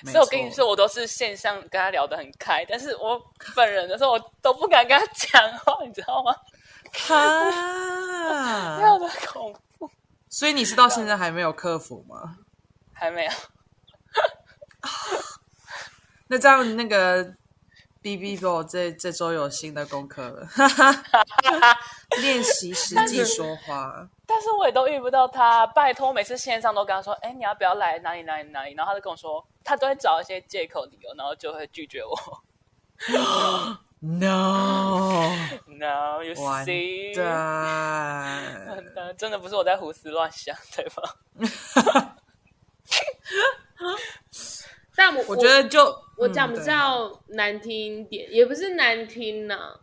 [0.05, 3.21] 所以我跟你说，我都是线上跟他聊得很开，但是我
[3.53, 6.34] 本人的时候，我都不敢跟他讲话，你知道吗？
[7.08, 9.89] 哈，非常的恐怖。
[10.30, 12.38] 所以你是到现在还没有克服吗？
[12.94, 13.32] 还没有。
[16.28, 17.36] 那这样那个。
[18.02, 20.48] B B 说：“这这周有新的功课了，
[22.22, 24.08] 练习实际说话。
[24.26, 32.18] 但是我也都遇不到他，拜托，每次线上都跟他说：‘哎，你要不要来哪里哪里哪里？’然后他就跟我说，他都会找一些借口理由，然后就会拒绝我。
[34.02, 35.64] No，No，You
[36.34, 37.14] see？
[39.18, 41.18] 真的不是我在胡思乱想，对吧？
[44.96, 49.80] 但我我觉得就我讲比较难听一点，也不是难听呐。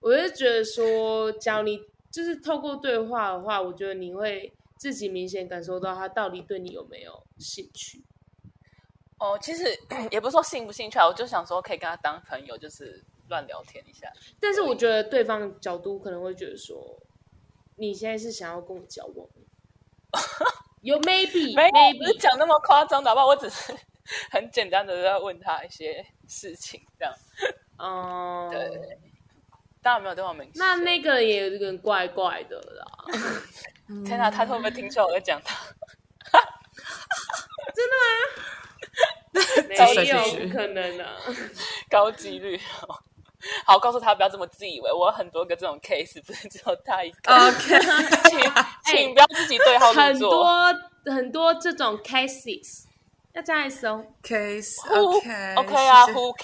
[0.00, 1.80] 我就觉得说，教你
[2.10, 8.04] 就是透过对话的话，我觉得你会自己明显感受到他到底对你有没有兴趣。
[9.18, 9.64] 哦，其实
[10.10, 14.10] 也不是说兴不兴趣啊，我就想说可以跟他当朋友，就是乱聊天一下。
[14.40, 17.00] 但是我觉得对方角度可能会觉得说，
[17.76, 19.28] 你现在是想要跟我交往？
[20.82, 23.24] 有 maybe 没有，不是讲那么夸张的吧？
[23.26, 23.74] 我只是。
[24.30, 27.12] 很简单的在问他一些事情，这样，
[27.76, 28.96] 哦，对，
[29.82, 30.52] 当然没有对方明显。
[30.54, 32.86] 那那个也有点怪怪的啦。
[34.06, 35.58] 天哪，他会不会听出来我在讲他？
[37.74, 37.94] 真的
[39.34, 39.68] 吗？
[39.68, 41.18] 没有可能啊，
[41.90, 42.56] 高几率。
[43.64, 47.32] 好，告诉他不要这么自以为，我有很多个这种 case，不是只有他一个。
[47.32, 47.78] OK，
[48.30, 48.40] 请
[48.84, 50.02] 请不要自己对号入座。
[50.04, 52.84] 很多很多这种 cases。
[53.32, 56.34] 要加一搜 case OK OK 啊，Who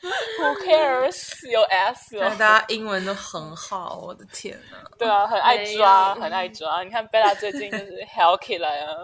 [0.00, 1.48] cares？Who cares？
[1.50, 4.76] 有 S 哦，大家英文都很好，我的天呐！
[4.98, 6.82] 对啊，很爱抓，很爱抓。
[6.82, 8.94] 你看贝拉最近就是 hell 起来啊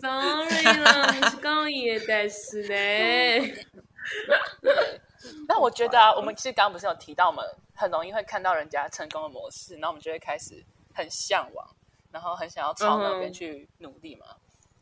[0.00, 3.54] ！Sorry 啦，是高野的事呢。
[5.48, 7.44] 那我觉得啊，我们其实刚刚不是有提到，我们
[7.74, 10.62] 很容易会看到人家成功的模式，然后我们就会开始
[10.94, 11.66] 很向往。
[12.10, 14.26] 然后很想要朝那边去努力嘛，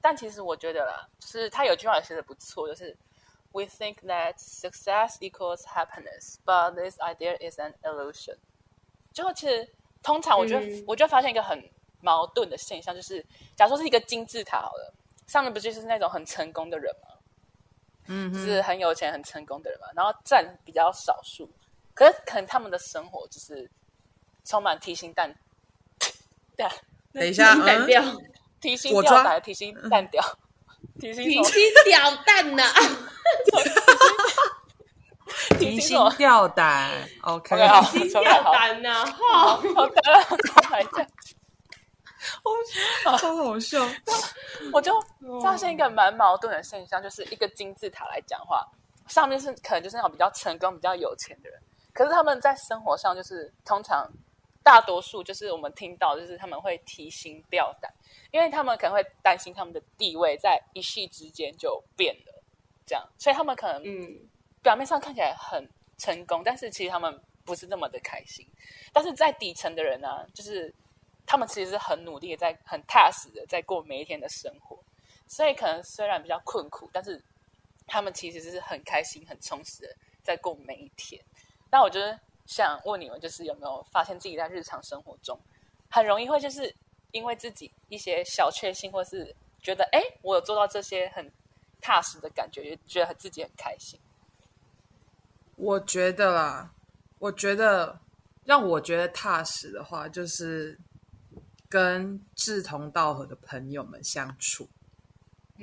[0.01, 2.97] 但其实我觉得啦，就是他有句话也写的不错，就是
[3.53, 8.37] We think that success equals happiness, but this idea is an illusion。
[9.13, 9.69] 就其实
[10.03, 11.69] 通常我觉得，我就发现一个很
[12.01, 13.25] 矛盾的现象，就是
[13.57, 14.95] 假如说是一个金字塔好了，
[15.27, 17.09] 上面不就是那种很成功的人吗？
[18.07, 21.51] 嗯，就是很有钱、很成功的人嘛，然后占比较少数，
[21.93, 23.71] 可是可能他们的生活就是
[24.45, 25.35] 充满提心淡
[26.57, 26.71] 淡。
[27.13, 28.03] 等一下，淡掉，
[28.61, 30.23] 提心吊胆，提心蛋掉，
[31.01, 32.63] 提心提心吊胆呐，
[35.59, 36.91] 提心吊胆
[37.23, 37.57] ，OK，
[37.93, 40.03] 提心吊胆呐，好，好的，
[40.71, 41.07] 来讲，
[43.19, 43.79] 超好笑，
[44.73, 44.93] 我就
[45.43, 48.67] 发现一个蛮矛盾的现象，就是一个金字塔来讲话，
[49.09, 51.59] 上面是可能就是那种比较成功、比较有钱的人，
[51.95, 54.07] 可是他们在生活上就是通常。
[54.63, 57.91] 大多数就是我们听到，就是他们会提心吊胆，
[58.31, 62.43] 因为他们可能会担心他们的地位在一夕之间就变了，
[62.85, 64.29] 这样，所以他们可能嗯，
[64.63, 68.47] 表面上看起来很成功，但是其实他们不是那么的开心。
[68.93, 70.73] 但是在底层的人呢，就是
[71.25, 74.79] 他们其实是很努力的，在很踏实的在过每一天的生活，
[75.27, 77.23] 所以可能虽然比较困苦，但是
[77.87, 81.25] 他们其实是很开心、很充实的在过每一天。
[81.71, 82.21] 那我觉得。
[82.51, 85.39] 想问你们，就是有没有发现自己在日常生活中，
[85.89, 86.75] 很容易会就是
[87.13, 89.33] 因为自己一些小确幸，或是
[89.63, 91.33] 觉得哎，我有做到这些很
[91.81, 94.01] 踏实的感觉，觉得自己很开心。
[95.55, 96.75] 我觉得啦，
[97.21, 98.01] 我觉得
[98.43, 100.77] 让我觉得踏实的话，就是
[101.69, 104.69] 跟志同道合的朋友们相处，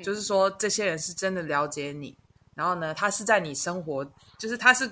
[0.01, 2.17] 就是说这些人是真的了解你，
[2.55, 4.89] 然后呢，他是在你生活，就是他是。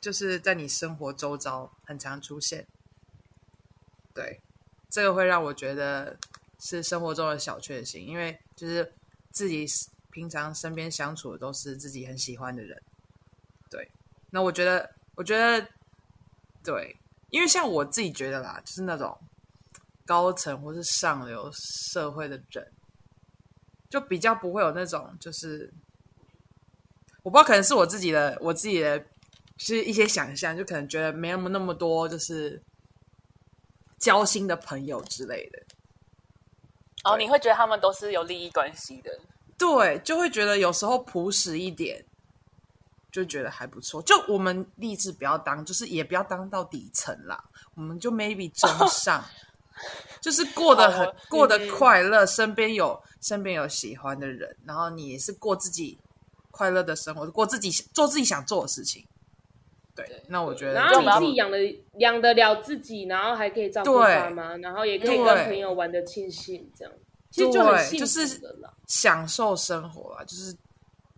[0.00, 2.66] 就是在你生活周遭很常出现，
[4.14, 4.40] 对，
[4.88, 6.16] 这个会让我觉得
[6.58, 8.92] 是生活中的小确幸，因为就是
[9.30, 9.66] 自己
[10.10, 12.80] 平常身边相处的都是自己很喜欢的人，
[13.68, 13.90] 对。
[14.30, 15.66] 那我觉得，我觉得，
[16.62, 16.96] 对，
[17.30, 19.18] 因为像我自己觉得啦，就是那种
[20.04, 22.72] 高层或是上流社会的人，
[23.88, 25.72] 就比较不会有那种就是，
[27.22, 29.06] 我不知道可能是我自己的我自己的
[29.56, 32.62] 是一些想象，就可能觉得没那么那么多就是
[33.98, 35.62] 交心的朋友之类的。
[37.04, 39.20] 哦你会觉得他们都是有利益关系的，
[39.56, 42.04] 对，就会觉得有时候朴实一点，
[43.12, 44.02] 就觉得还不错。
[44.02, 47.44] 就我们立志不要当，就是也不要当到底层啦，
[47.76, 49.24] 我们就 maybe 中上，
[50.20, 55.96] 就是过得很过得嗯快乐，身边有身边有喜欢的人，然后你也是过自己
[56.50, 59.06] 快乐的生活，过自己做自己想做的事情。
[59.96, 61.58] 对对，那我觉得然后你自己养的
[61.98, 66.92] 养得了自己，然后还可以照顾对爸妈，然后也可以跟朋友玩的尽兴，这样
[67.30, 68.72] 其实就很幸对就是福的啦。
[68.86, 70.54] 享受生活啊，就是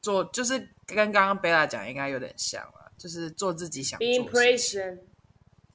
[0.00, 4.80] 做，就是跟刚刚贝拉讲应该有点像了，就是做自己想做 Being 的事情。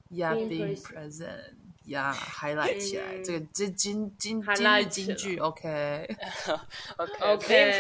[0.10, 1.54] present，Yeah, Being being present present.
[1.86, 6.08] Yeah, highlight 起来，嗯这个这今今今日起金句，OK.
[6.96, 7.78] OK OK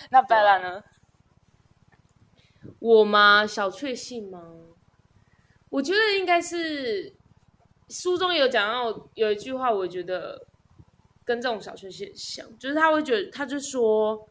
[0.10, 0.82] 那白兰呢？
[2.78, 3.46] 我吗？
[3.46, 4.56] 小确幸吗？
[5.70, 7.14] 我觉得应该是
[7.88, 10.46] 书中有讲到有一句话我觉得
[11.24, 14.28] 跟这种小确幸像就是他会觉得他就说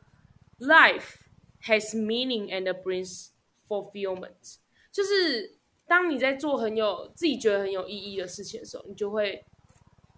[0.59, 1.15] life
[1.63, 3.29] has meaning and brings
[3.69, 4.57] fulfillment
[4.91, 9.45] 就是当你在做很有自己觉得很有意义的事情的时候你就会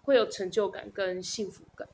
[0.02, 1.88] 会有成就感跟幸福感。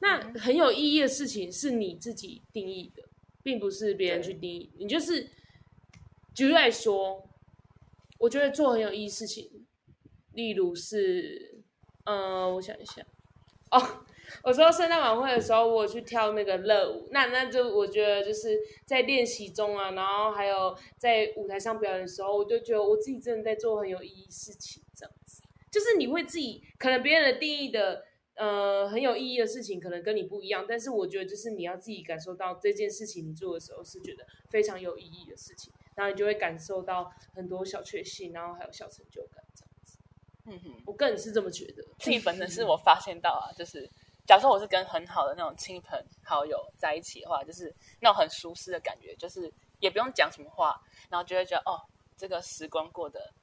[0.00, 3.02] 那很有意义的事情是你自己定义的，
[3.42, 4.70] 并不是别人去定义。
[4.78, 5.28] 你就是
[6.32, 7.28] 举例来说，
[8.18, 9.66] 我觉得做很有意义的事情，
[10.34, 11.64] 例如是，
[12.04, 13.04] 呃，我想一下，
[13.72, 14.04] 哦，
[14.44, 28.06] 我说圣诞晚会的时候，我去跳那个热舞，那那就我觉得就是在练习中啊，然后还有在舞台上表演的时候，我就觉得我自己真的在做很有意义的事情，这样子，就是你会自己可能别人的定义的。
[28.38, 39.98] 呃，很有意义的事情可能跟你不一样，但是我觉得就是你要自己感受到这件事情你做的时候是觉得非常有意义的事情，然后你就会感受到很多小确幸，然后还有小成就感这样子。
[40.44, 41.84] 嗯哼，我个人是这么觉得。
[41.98, 43.90] 自己本身是我发现到啊，就是
[44.24, 51.82] 假如说我是跟很好的那种亲朋好友在一起的话，就是那种很舒适的感觉，就是也不用讲什么话，然后就会觉得哦，
[52.16, 53.34] 这个时光过得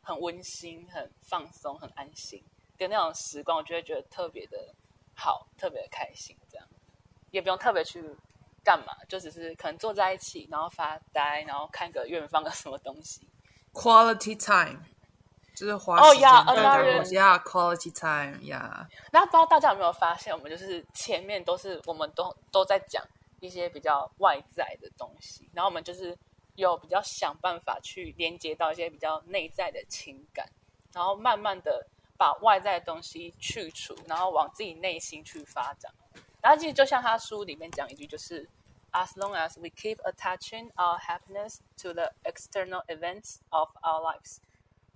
[0.00, 2.40] 很温馨、很放松、很安心
[2.78, 4.58] 的那种时光，我就会觉得特别的
[5.14, 6.66] 好，特别的开心，这样
[7.30, 8.02] 也不用特别去
[8.64, 13.28] 干嘛，就只是可能坐在一起，然后发呆，然后看个远方的什么东西。
[13.72, 14.80] Quality time，
[15.54, 18.38] 就是花哦时间 yeah，跟 another- Yeah, quality time.
[18.40, 18.86] Yeah.
[19.10, 23.04] 那不知道大家有没有发现，我们就是前面都是我们都都在讲
[23.40, 26.16] 一些比较外在的东西，然后我们就是
[26.54, 30.48] 有比较想办法去连接到一些比较内在的情感，
[30.92, 31.84] 然后慢慢的
[32.24, 35.92] 把外在的东西去除，然后往自己内心去发展。
[36.40, 38.48] 然后其实就像他书里面讲一句，就是
[38.92, 44.38] As long as we keep attaching our happiness to the external events of our lives,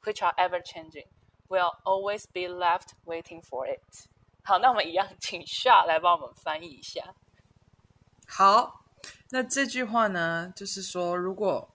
[0.05, 1.07] which are ever changing,
[1.49, 4.07] we'll always be left waiting for it.
[4.43, 7.15] 好，那我们一样，请 Sha 来帮我们翻译一下。
[8.27, 8.85] 好，
[9.29, 11.69] 那这句话呢，就是说，如果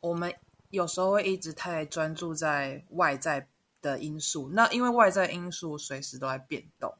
[0.00, 0.34] 我们
[0.70, 3.48] 有时候会一直太专注在外在
[3.80, 6.94] 的因素，那因为外在因素随时都在变动，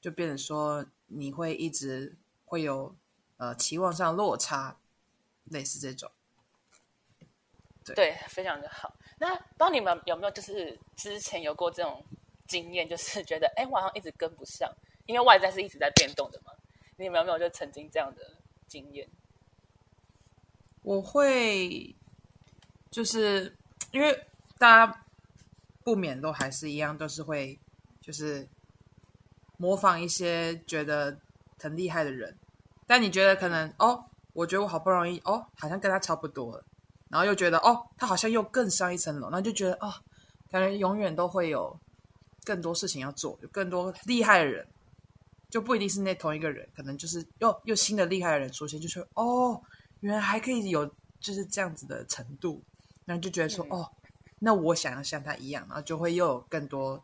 [0.00, 2.94] 就变成说你会一直会有
[3.36, 4.78] 呃期望上落差，
[5.44, 6.10] 类似这种。
[7.94, 8.94] 对，非常的好。
[9.18, 12.04] 那不知道你们有没有就是之前有过这种
[12.46, 14.72] 经验，就是觉得哎，我好像一直跟不上，
[15.06, 16.52] 因为外在是一直在变动的嘛。
[16.96, 18.36] 你们有没有就曾经这样的
[18.68, 19.08] 经验？
[20.82, 21.96] 我会
[22.90, 23.56] 就是
[23.90, 24.26] 因为
[24.58, 25.06] 大家
[25.90, 27.58] 不免都还是一样，都是会
[28.00, 28.46] 就是
[29.56, 31.18] 模仿一些觉得
[31.58, 32.32] 很厉害的人，
[32.86, 36.64] 但你觉得可能哦，我觉得我好不容易哦，好像跟他差不多了，
[37.08, 39.92] 然后又觉得哦，他好像又更上一层楼，那就觉得哦，
[40.48, 41.76] 感觉永远都会有
[42.44, 44.64] 更多事情要做，有更多厉害的人。
[45.48, 49.60] 就不一定是那同一个人，可能就是又又新的厉害的人出现，就是哦，
[49.98, 50.86] 原来还可以有
[51.18, 52.62] 就是这样子的程度，
[53.04, 53.72] 然后就觉得说、嗯。
[53.72, 53.90] 哦，
[54.40, 57.00] 那我想要像他一样，然后就会又有更多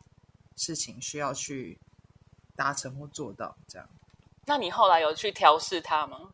[0.55, 1.79] 事情需要去
[2.55, 3.55] 达成或做到。
[3.67, 3.87] 这样
[4.45, 6.31] 那你后来有去调试他吗？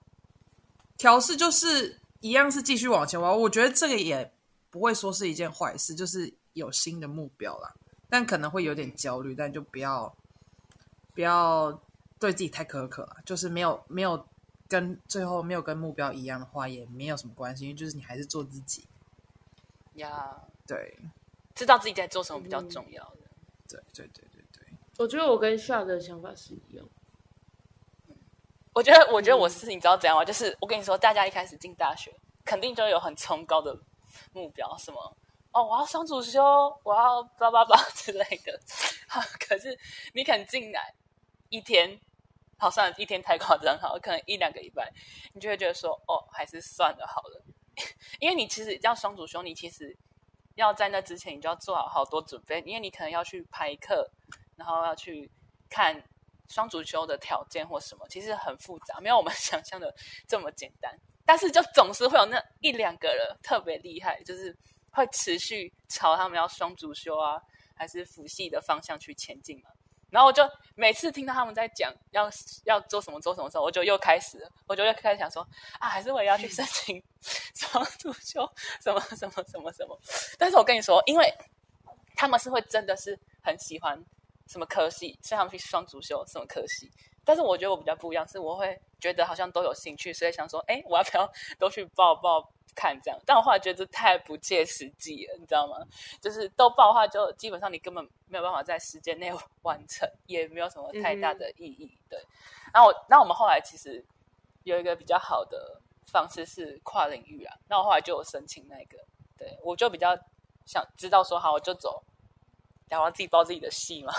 [0.98, 4.34] 调试就是一样是继续往前玩，我觉得这个也
[4.70, 7.74] 不会说是一件坏事，就是有新的目标啦，
[8.10, 10.16] 但可能会有点焦虑，但就不要
[11.14, 11.72] 不要
[12.20, 14.26] 对自己太苛刻了，就是没有没有
[14.70, 18.88] 跟最后没有跟目标一样的话，也没有什么关系，因为就是你还是做自己。
[19.96, 20.98] 呀，对，
[21.56, 23.18] 知道自己在做什么比较重要的。
[23.68, 24.78] 对，对，对，对，对。
[24.98, 26.88] 我觉得我跟 Shar 的想法是一样。
[28.74, 30.26] 我觉得，我觉得我是你知道怎样吗？
[30.26, 32.12] 就是我跟你说，大家一开始进大学，
[32.44, 33.80] 肯定就有很崇高的
[34.32, 35.18] 目标，什么
[35.52, 36.42] 哦，我要双主修，
[36.84, 38.60] 我要叭叭叭之类的。
[39.40, 39.78] 可是
[40.14, 40.96] 你肯进来
[41.50, 42.00] 一天，
[42.58, 44.92] 好算了，一天太夸张，好，可能一两个礼拜，
[45.34, 47.44] 你就会觉得说，哦，还是算了好了。
[48.20, 49.96] 因为你其实要双主修，你其实
[50.56, 54.10] 要在那之前，你就要做好好多准备，因为你可能要去排课，
[54.56, 55.30] 然后要去
[55.70, 56.04] 看。
[56.50, 59.92] 双足修的条件或什么，其实很复杂，没有我们 想象的
[60.28, 60.94] 这么简单。
[61.26, 64.56] 但是就总是会有那一两个人特别厉害，就是
[64.92, 67.42] 会持续朝他们要双足修啊，
[67.74, 69.70] 还是辅系的方向去前进嘛。
[70.14, 72.30] 然后我就每次听到他们在讲要
[72.66, 75.42] 要做什么做什么时候，我就又开始，我就又开始想说
[75.80, 77.04] 啊，还是我也要去申请
[77.56, 78.48] 双主修
[78.80, 80.00] 什么什么什么什么。
[80.38, 81.34] 但是我跟你说，因为
[82.16, 84.02] 他们是会真的是很喜欢。
[84.46, 85.18] 什么科系？
[85.24, 86.92] 所以他们去双主修什么科系？
[87.24, 93.20] 但是我觉得我比较不一样，是我会觉得好像都有兴趣，所以想说，哎，我要不要 都去报报看这样？
[93.26, 95.78] 但我后来觉得这太不切实际了，你知道吗？
[96.22, 99.32] 就是都报的话，就基本上你根本没有办法在时间内
[99.64, 101.98] 完成，也没有什么太大的意义。
[102.10, 102.20] 对。
[102.74, 104.04] 然后，那我们后来其实
[104.64, 107.56] 有一个比较好的方式是跨领域啊。
[107.68, 108.98] 那我后来就有申请那个，
[109.38, 110.18] 对我就比较
[110.66, 112.04] 想知道说，好，我就走。
[112.90, 114.14] 然后自己报自己的系嘛，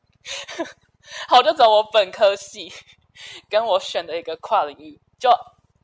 [1.28, 2.72] 好，就走我本科系，
[3.50, 5.30] 跟我选的一个跨领域，就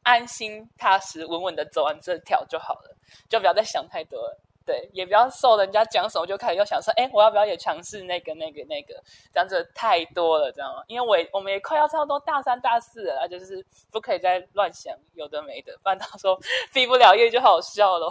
[0.06, 2.96] 安心踏实稳稳的走完这条就好了，
[3.28, 4.40] 就不要再想太多了。
[4.64, 8.94] 对，也不要受人家讲什么就开始又想说，哎，我要不要也尝试那个那个那个？
[9.32, 10.84] 这样子太多了，知道吗？
[10.86, 16.38] 因为我我们也快要差不多大三大四了，就是不可以再乱想有的没的，不然到时候
[16.72, 18.08] 毕不了业就好笑了。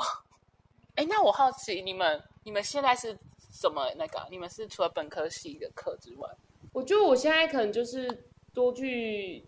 [0.95, 3.17] 哎，那我好奇你们，你们现在是？
[3.61, 4.21] 怎么那个？
[4.29, 6.29] 你们是除了本科系的课之外，
[6.73, 8.05] 我觉得我现在可能就是
[8.53, 9.41] 多去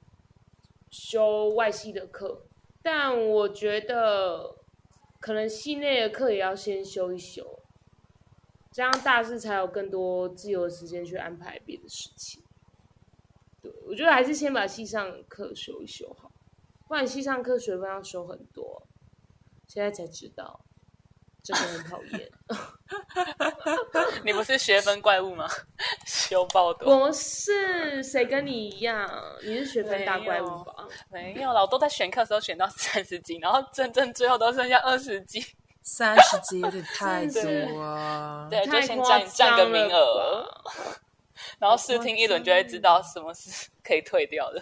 [0.90, 2.44] 修外系的课，
[2.82, 4.56] 但我觉得
[5.20, 7.60] 可能系内的课也要先修一修，
[8.72, 12.44] 这样大四才有更多自由的时间去安排别的事情。
[13.62, 16.32] 对，我觉得还是先把系上课修一修好，
[16.88, 18.88] 不然系上课学分要修很多，
[19.68, 20.64] 现在才知道。
[21.54, 22.30] 真的很讨厌。
[24.24, 25.48] 你不是学分怪物吗？
[26.06, 27.08] 修爆多。
[27.08, 29.10] 不是，谁跟你一样？
[29.43, 30.74] 你是学分大怪物吧？
[31.12, 35.45] 没有啦，我都在选课时候选到三十级，然后真正最后都剩下二十级。
[35.89, 38.45] 三十级有点太多啊！
[38.52, 40.45] 对，就先占占个名额，
[41.60, 44.62] 然后试听一轮就会知道什么是可以退掉的。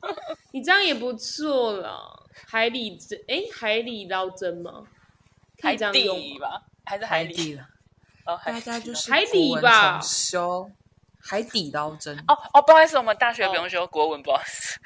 [0.50, 2.26] 你这样也不错了。
[2.46, 4.82] 海里针，哎，海里捞针吗？
[5.62, 7.68] 海底吧，还是海底了？
[8.26, 10.70] 哦，大家就是海底吧，修
[11.20, 12.18] 海底捞针。
[12.26, 14.78] 哦哦，不好意思，我们大学不用修国文，不好意思。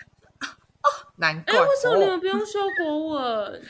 [1.16, 3.62] 难怪，为什么你们不用修国文？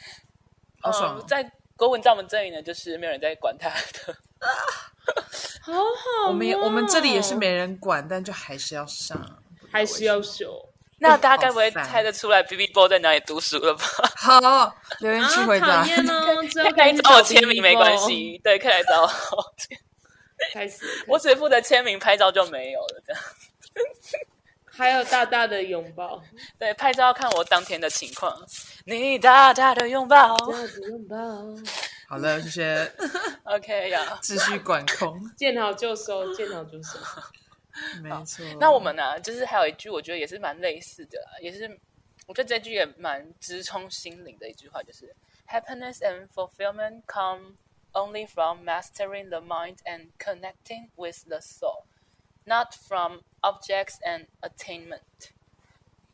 [0.80, 4.16] 好爽，在国文在我们这里呢，就是没有人在管他的。
[5.60, 10.69] 好好，我们我们这里也是没人管，但就还是要上，还是要修。
[11.00, 13.84] 那大家该不会猜得出来 B B Boy 在哪里读书了吧？
[14.16, 15.82] 好，留言区回答。
[15.82, 19.08] 可以 找我签名没关系，对，可以来找我。
[20.52, 23.02] 开始，我只负责签名，拍照就没有了。
[23.06, 23.22] 这样，
[24.70, 26.22] 还有大大的拥抱。
[26.58, 28.34] 对，拍照看我当天的情况。
[28.84, 31.16] 你大大的拥抱，大的拥抱。
[32.08, 32.92] 好了，谢谢。
[33.44, 36.98] OK 呀，秩序管控，见好就收，见好就收。
[38.02, 39.18] 没错，那我们呢？
[39.20, 41.66] 就是还有一句，我觉得也是蛮类似的，也是
[42.26, 45.14] 我觉得这句也蛮直冲心灵的一句话，就是
[45.48, 47.56] “Happiness and fulfillment come
[47.92, 51.84] only from mastering the mind and connecting with the soul,
[52.44, 55.30] not from objects and attainment。”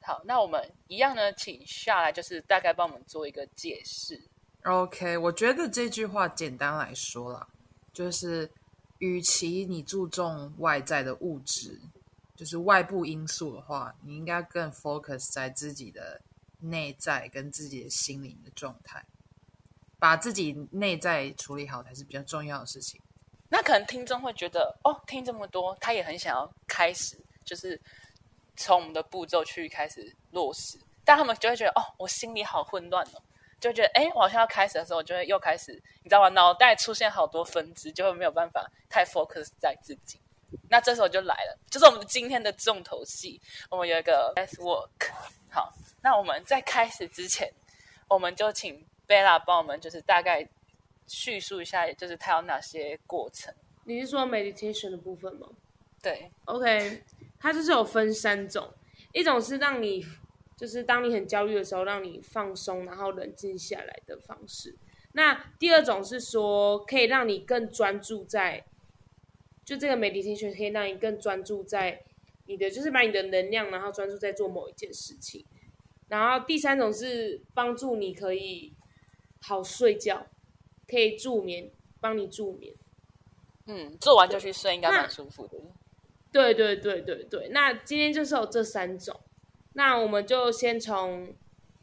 [0.03, 4.23] 好，那我们一样呢，请下来就是大概帮我们做一个解释。
[4.65, 7.49] OK，我觉得这句话简单来说啦，
[7.93, 8.51] 就是。
[8.99, 11.81] 与其你注重外在的物质，
[12.35, 16.21] 就是外部因素的话，你应该更 focus 在自己的
[16.59, 19.05] 内在跟自己的心灵的状态，
[19.99, 23.01] 把自己内在处理好才是比较重要的事情。
[23.49, 27.81] 那可能听众会觉得，哦，听这么多，他也很想要开始，就是
[28.57, 33.23] 从我们的步骤去开始落实，但他们就会觉得，哦，我心里好混乱哦。
[33.61, 36.29] 就觉得，哎，我好像要开始的时候，就会又开始，你知道吗？
[36.29, 40.21] 脑袋出现好多分支，就会没有办法太 focus 在自己。
[40.71, 43.41] 那这时候就来了，就是我们今天的重头戏。
[43.69, 45.11] 我们有一个 best work。
[45.51, 47.53] 好，那我们在开始之前，
[48.09, 50.47] 我们就请 Bella 帮我们就是大概
[51.07, 53.53] 叙述一下，就是它有哪些过程。
[53.85, 55.49] 你是说 meditation 的部分吗
[56.03, 57.03] 对，？OK，
[57.41, 58.73] 它就是有分三种，
[59.13, 60.07] 一种是让你
[60.57, 64.77] 就是当你很焦虑的时候，让你放松，然后冷静下来的方式。
[65.13, 68.65] 那第二种是说可以让你更专注在，
[69.65, 72.05] 就这个 meditation 可以让你更专注在
[72.47, 75.45] 你的，就是把你的能量，然后专注在做某一件事情。
[76.09, 78.73] 然后第三种是帮助你可以
[79.41, 80.27] 好睡觉，
[80.87, 82.75] 可以助眠，帮你助眠。
[83.67, 85.59] 嗯，做完就去睡，应该蛮舒服的。
[86.31, 89.19] 对对对对对，那今天就是有这三种，
[89.77, 91.35] 那我们就先从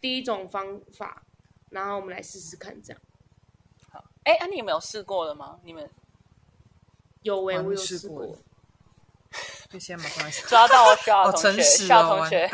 [0.01, 1.21] 第一种方法，
[1.69, 2.99] 然后我们来试试看，这样。
[3.91, 5.59] 好，哎，啊，你有没有试过了吗？
[5.63, 5.87] 你们
[7.21, 8.37] 有为、我有试试过过，
[9.69, 12.49] 就先把它抓到我笑好同学，笑同学，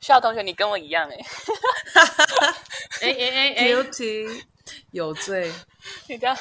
[0.00, 1.16] 笑同学，你跟我一样 哎，
[3.02, 4.44] 哎哎哎哎，，guilty
[4.90, 5.52] 有罪。
[6.08, 6.36] 你这样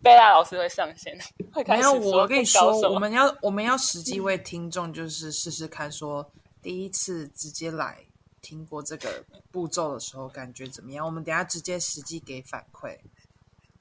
[0.00, 1.18] 贝拉老师会上线，
[1.52, 6.30] 会开没有，我跟你说，我们要我们要实际为听众就是试试看，说
[6.62, 8.06] 第一次直接来
[8.40, 11.04] 听过这个步骤的时候感觉怎么样？
[11.04, 12.98] 我们等下直接实际给反馈，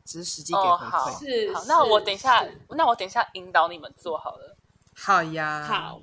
[0.04, 1.20] 只是实际给哦，回好，馈。
[1.20, 4.58] 是好，那我等一下，那我等一下引导你们做好了。
[4.96, 6.02] 好呀，好，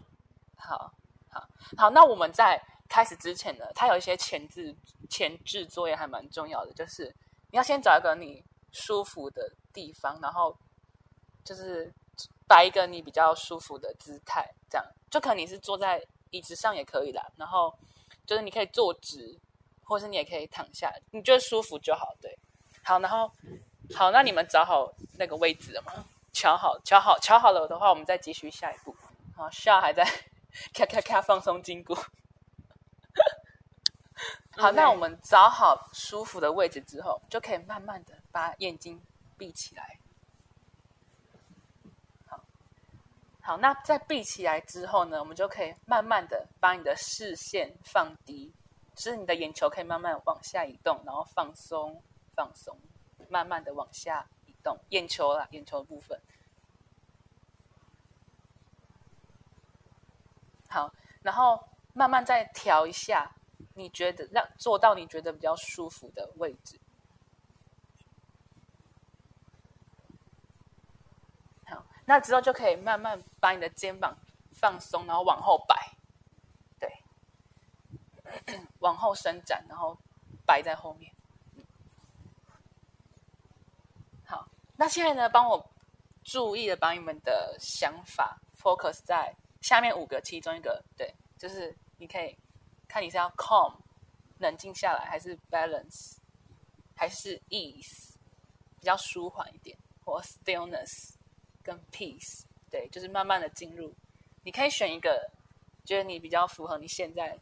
[0.57, 0.95] 好，
[1.29, 4.75] 好，好，那我们在开始之前呢，它有一些前置
[5.11, 7.15] 前置作业还蛮重要的，就是
[7.51, 10.57] 你要先找一个你舒服的地方，然后
[11.45, 11.93] 就是
[12.47, 17.77] 摆一个你比较舒服的姿态，这样就可能你是坐在椅子上也可以啦，然后
[18.27, 19.39] 就是你可以坐直，
[19.85, 22.39] 或是你也可以躺下，你觉得舒服就好，对。
[22.83, 23.31] 好，然后
[23.95, 26.07] 好，那你们找好那个位置了吗？
[26.33, 28.97] 瞧好，瞧好，瞧好了的话，我们再继续下一步。
[29.37, 30.05] 好，笑还在
[30.73, 31.95] 咔咔咔放松筋骨。
[34.57, 39.01] 好那我们找好舒服的位置之后，就可以慢慢的把眼睛
[39.37, 40.01] 闭起来。
[42.27, 42.43] 好，
[43.49, 48.53] 好，那在闭起来之后呢，我们就可以慢慢的把你的视线放低，
[48.95, 52.03] 就是你的眼球可以慢慢往下移动，然后放松，
[52.37, 52.79] 放松，
[53.31, 56.21] 慢慢的往下移动，眼球啦，眼球的部分。
[60.69, 60.93] 好，
[61.23, 63.35] 然后慢慢再调一下，
[63.73, 66.79] 你觉得让做到你觉得比较舒服的位置。
[71.65, 74.17] 好，那之后就可以慢慢把你的肩膀
[74.55, 75.93] 放松，然后往后摆，
[76.81, 76.91] 对，
[78.79, 79.95] 往后伸展，然后
[80.47, 81.15] 摆在后面。
[84.25, 85.71] 好，那现在呢，帮我
[86.25, 92.35] 注意的把你们的想法 focus 在下面五个其中一个，对，就是你可以
[92.89, 93.75] 看你是要 calm
[94.39, 96.17] 冷静下来，还是 balance，
[96.97, 98.15] 还是 ease
[98.81, 101.18] 比较舒缓一点，或 stillness
[101.69, 103.95] 跟 peace，对，就是慢慢的进入。
[104.43, 105.31] 你可以选一个
[105.85, 107.39] 觉得你比较符合你现在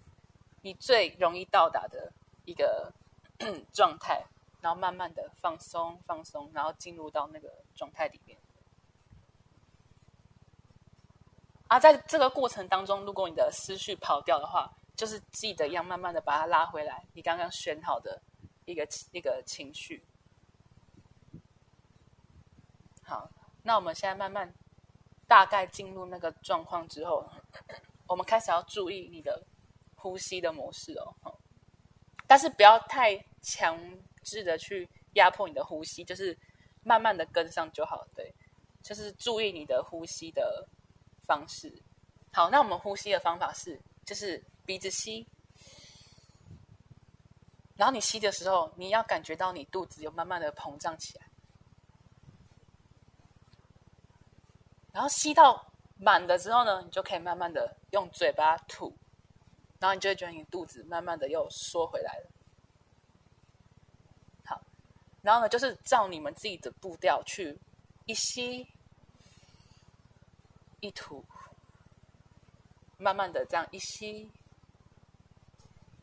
[0.63, 2.13] 你最容易到达的
[2.45, 2.93] 一个
[3.73, 4.27] 状态，
[4.61, 8.37] 然后慢慢的放松放松，然后进入到那个状态里面。
[11.69, 18.21] 啊，在这个过程当中，如果你的思绪跑掉的话，就是记得要慢慢的把它拉回来，你刚刚选好的
[18.65, 20.05] 一个一个情绪。
[23.05, 23.31] 好，
[23.67, 24.55] 那我们现在慢慢
[25.27, 27.29] 大概进入那个状况之后，
[28.07, 29.45] 我们开始要注意你的
[29.97, 31.37] 呼吸的模式哦，
[32.29, 33.77] 但是不要太强
[34.23, 36.39] 制的去压迫你的呼吸，就是
[36.85, 38.33] 慢慢的跟上就好，对，
[38.85, 40.69] 就是注意你的呼吸的
[41.25, 41.83] 方式。
[42.33, 45.27] 好，那我们呼吸的方法是，就是鼻子吸，
[47.75, 51.26] 然后你吸的时候，你要感觉到你肚子有慢慢的膨胀起来，
[54.97, 58.97] 然后吸到满的之后呢，你就可以慢慢的用嘴巴吐，
[59.79, 62.31] 然后你就会觉得你肚子慢慢的又缩回来了。
[64.47, 64.59] 好，
[65.21, 67.59] 然后呢，就是照你们自己的步调去
[68.07, 68.67] 一吸
[70.81, 71.23] 一吐，
[72.97, 74.31] 慢慢的这样一吸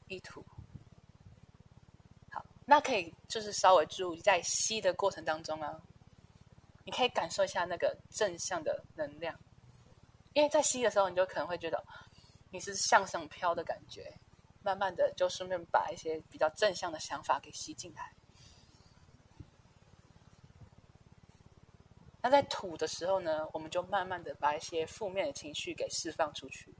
[0.07, 0.45] 一吐。
[2.29, 5.81] 好，那可以就是稍微注意在吸的过程当中啊，
[6.85, 9.39] 你可以感受一下那个正向的能量，
[10.33, 11.83] 因为在吸的时候，你就可能会觉得
[12.51, 14.13] 你是向上飘的感觉，
[14.61, 18.13] 慢慢的就顺便把一些比较正向的想法给吸进来。
[22.21, 26.73] 那在吐的时候呢，我们就慢慢的把一些负面的情绪给释放出去，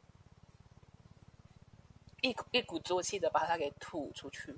[2.22, 4.58] 一股一鼓作气的把它给吐出去。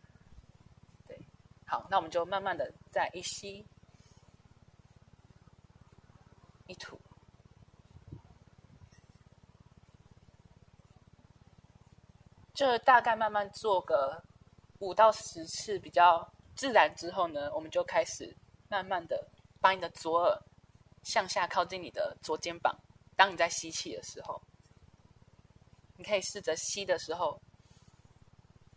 [1.08, 1.20] 对，
[1.66, 3.66] 好，那我们就慢慢的再一吸
[6.68, 7.00] 一吐，
[12.54, 14.24] 这大概慢慢做个
[14.80, 18.36] 五到十次比较自然之后呢，我们就开始
[18.68, 19.28] 慢慢的
[19.60, 20.42] 把你的左耳
[21.04, 22.76] 向下靠近你的左肩膀。
[23.16, 24.42] 当你在吸气的时候，
[25.98, 27.40] 你可以试着吸的时候，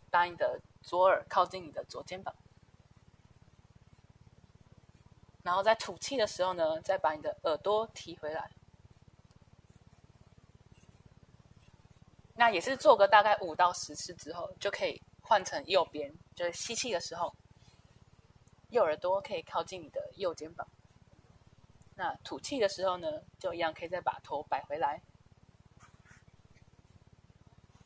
[0.09, 2.33] 把你的左耳靠近你的左肩膀，
[5.43, 8.51] 然后在吐气的时候呢，再把你的耳朵提回来。
[12.35, 17.35] 那也是做个大概五到十次之后，就可以换成右边，就是吸气的时候，
[18.69, 20.67] 右耳朵可以靠近你的右肩膀。
[21.95, 25.01] 那吐气的时候呢，就一样可以再把头摆回来。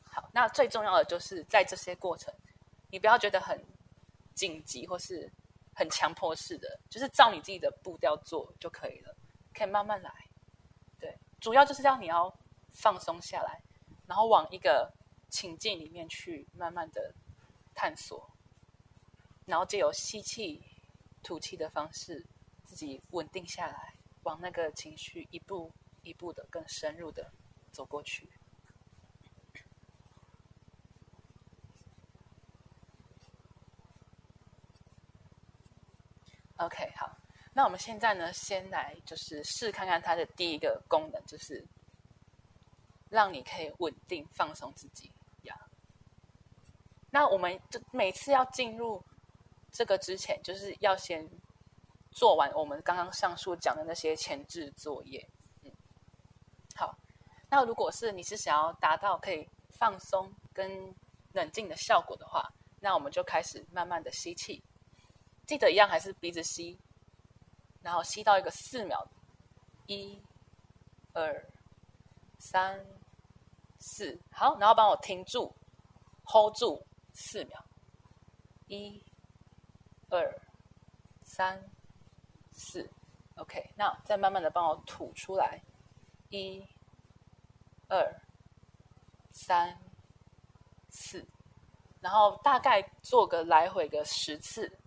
[0.04, 2.32] 好，那最重要的就是在这些过程，
[2.90, 3.60] 你不要觉得很
[4.36, 5.32] 紧急或是
[5.74, 9.14] 很强迫式的，就是照你自己的步调做就可以了，
[9.52, 10.12] 可以慢慢来。
[10.98, 12.34] 对，主要就是要你要
[12.70, 13.60] 放松下来。
[14.06, 14.92] 然后往一个
[15.30, 17.14] 情境里面去，慢慢的
[17.74, 18.30] 探索，
[19.46, 20.62] 然后借由吸气、
[21.22, 22.26] 吐气的方式，
[22.62, 23.94] 自己稳定下来，
[24.24, 25.72] 往那个情绪一步
[26.02, 27.32] 一步的更深入的
[27.72, 28.28] 走过去。
[36.56, 37.16] OK，好，
[37.52, 41.66] 那我们现在呢，先来就是试看看它的第一个功能，就是。
[43.10, 45.54] 让你可以稳定放松自己呀。
[47.10, 49.00] 那我们就每次要进入
[49.70, 51.24] 这个之前，就是要先
[52.10, 55.24] 做完我们刚刚上述讲的那些前置作业。
[55.62, 55.70] 嗯，
[56.74, 56.98] 好。
[57.48, 59.48] 那如果是你是想要达到可以
[59.78, 60.92] 放松跟
[61.34, 64.60] 冷静的效果的话，那我们就开始慢慢的吸气。
[65.46, 66.78] 记得一样还是鼻子吸，
[67.82, 69.06] 然后吸到一个四秒，
[69.86, 70.20] 一、
[71.12, 71.48] 二、
[72.38, 72.84] 三。
[73.86, 74.18] 四。
[74.30, 75.54] 好，然后帮我停住
[76.24, 77.62] ，hold 住四秒，
[78.66, 79.04] 一、
[80.08, 80.40] 二、
[81.22, 81.70] 三、
[82.50, 82.90] 四
[83.36, 83.70] ，OK。
[83.76, 85.60] 那再慢慢的帮我吐出来，
[86.30, 86.66] 一、
[87.88, 88.22] 二、
[89.32, 89.78] 三、
[90.88, 91.22] 四，
[92.00, 94.78] 然后大概做个来回个十次，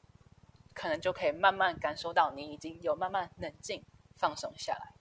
[0.78, 3.84] 可能就可以慢慢感受到你已经有慢慢冷静
[4.16, 4.94] 放松下来。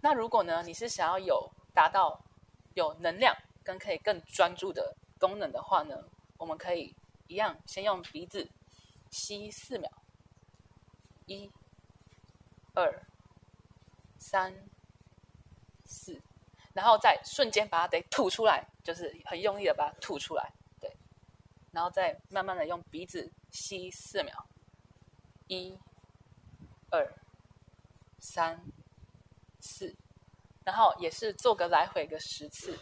[0.00, 2.24] 那如果呢，你是想要有达到
[2.72, 6.08] 有能量跟可以更专注的功能的话呢，
[6.38, 6.96] 我们可以
[7.26, 8.48] 一样先用鼻子
[9.10, 9.90] 吸四秒，
[11.26, 11.52] 一、
[12.74, 13.06] 二、
[14.18, 14.70] 三、
[15.84, 16.22] 四，
[16.72, 20.50] 然后再瞬间把它得吐出来，就是很用力的把它吐出来，
[21.72, 24.46] 然后再慢慢的用鼻子吸四秒，
[25.46, 25.78] 一、
[26.90, 27.06] 二、
[28.18, 28.60] 三。
[29.60, 29.94] 四，
[30.64, 32.78] 然后也是做个来回个十次，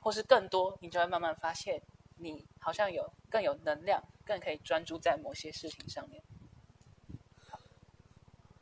[0.00, 1.80] 或是更多，你就会慢慢发现，
[2.16, 6.20] 你好像有更有能量，更可以专注在某些事情上面。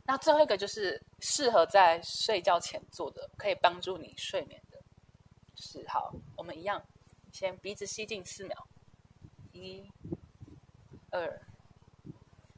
[0.05, 4.79] 那最后一个就是适合在睡觉前做的，可以帮助你睡眠的，
[5.55, 6.85] 就是好，我们一样，
[7.33, 8.69] 先鼻子吸进四秒，
[9.55, 9.91] 一、
[11.11, 11.41] 二、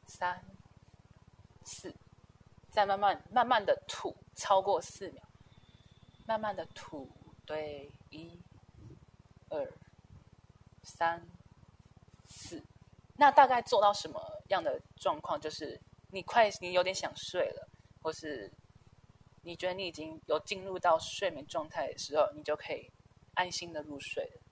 [0.06, 0.44] 三、
[1.62, 1.94] 四。
[2.72, 5.22] 再慢慢慢慢的吐，超过四秒，
[6.26, 7.10] 慢慢的吐，
[7.46, 8.38] 对，一、
[9.48, 9.72] 二、
[10.82, 11.26] 三、
[12.26, 12.62] 四，
[13.14, 15.40] 那大概做到什么样的状况？
[15.40, 15.80] 就是
[16.10, 17.66] 你快，你有点想睡了，
[18.02, 18.52] 或是
[19.40, 22.92] 你觉得你已经有进入到睡眠状态的时候，你就可以
[23.32, 24.42] 安心的入睡了。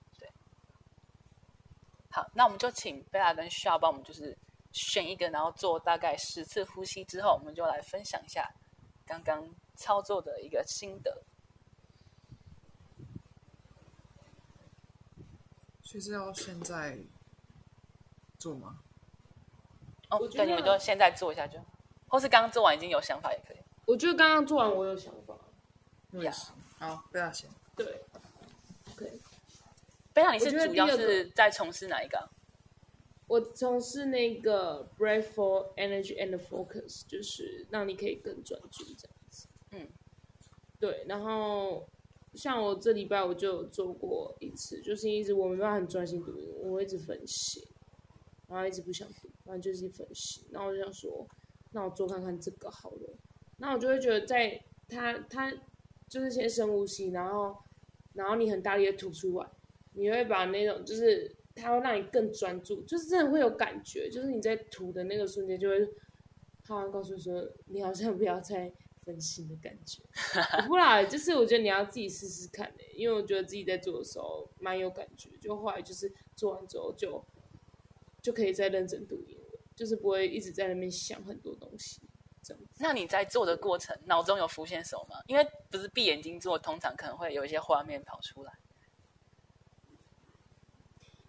[2.15, 4.37] 对，好，那我们就请贝拉跟需要帮我们就是。
[4.77, 8.51] 选一个，然后做大概十次呼吸之后，我们就来分享一下
[9.05, 11.23] 刚刚操作的一个心得。
[15.81, 16.97] 所以是要现在
[18.37, 18.79] 做吗？
[20.09, 21.57] 哦，对，你们就现在做一下就，
[22.09, 23.57] 或是刚刚做完已经有想法也可以。
[23.85, 25.33] 我觉得刚刚做完我有想法。
[26.21, 26.33] 呀，
[26.79, 27.49] 好，不要先。
[27.77, 28.03] 对。
[30.15, 32.29] 贝拉，你是主要是在从事哪一个？
[33.27, 39.47] 我从事那个 breath for energy and focus，就是让你可以更专注这样子。
[39.71, 39.87] 嗯，
[40.79, 41.03] 对。
[41.09, 41.89] 然后
[42.33, 46.31] 像我这礼拜我就有做过一次，就是一直我没办法很专心读，
[46.63, 47.67] 我会一直分析。
[48.47, 50.45] 然后一直不想读，然后就是分析。
[50.51, 51.27] 然后我就想说，
[51.71, 53.17] 那我做看看这个好了。
[53.57, 55.51] 那我就会觉得，在他他
[56.07, 57.57] 就是先深呼吸，然后
[58.13, 59.49] 然后你很大力的吐出来，
[59.95, 65.89] 你会把那种就是它会让你更专注，就是真的会有感觉，就是你在涂的那个瞬间就会，
[66.63, 68.71] 他会告诉说，你好像不要再
[69.03, 70.03] 分心的感觉。
[70.67, 77.23] 不啦，就是我觉得你要自己试试看的、因为我觉得自己在做的时候蛮有感觉，就后来就是做完之后就
[78.21, 82.01] 就可以再认真读英文，就是不会一直在那边想很多东西
[82.43, 82.63] 这样。
[82.79, 85.21] 那你在做的过程，脑中有浮现什么吗？
[85.27, 88.51] 因为不是闭眼睛做，通常可能会有一些画面跑出来。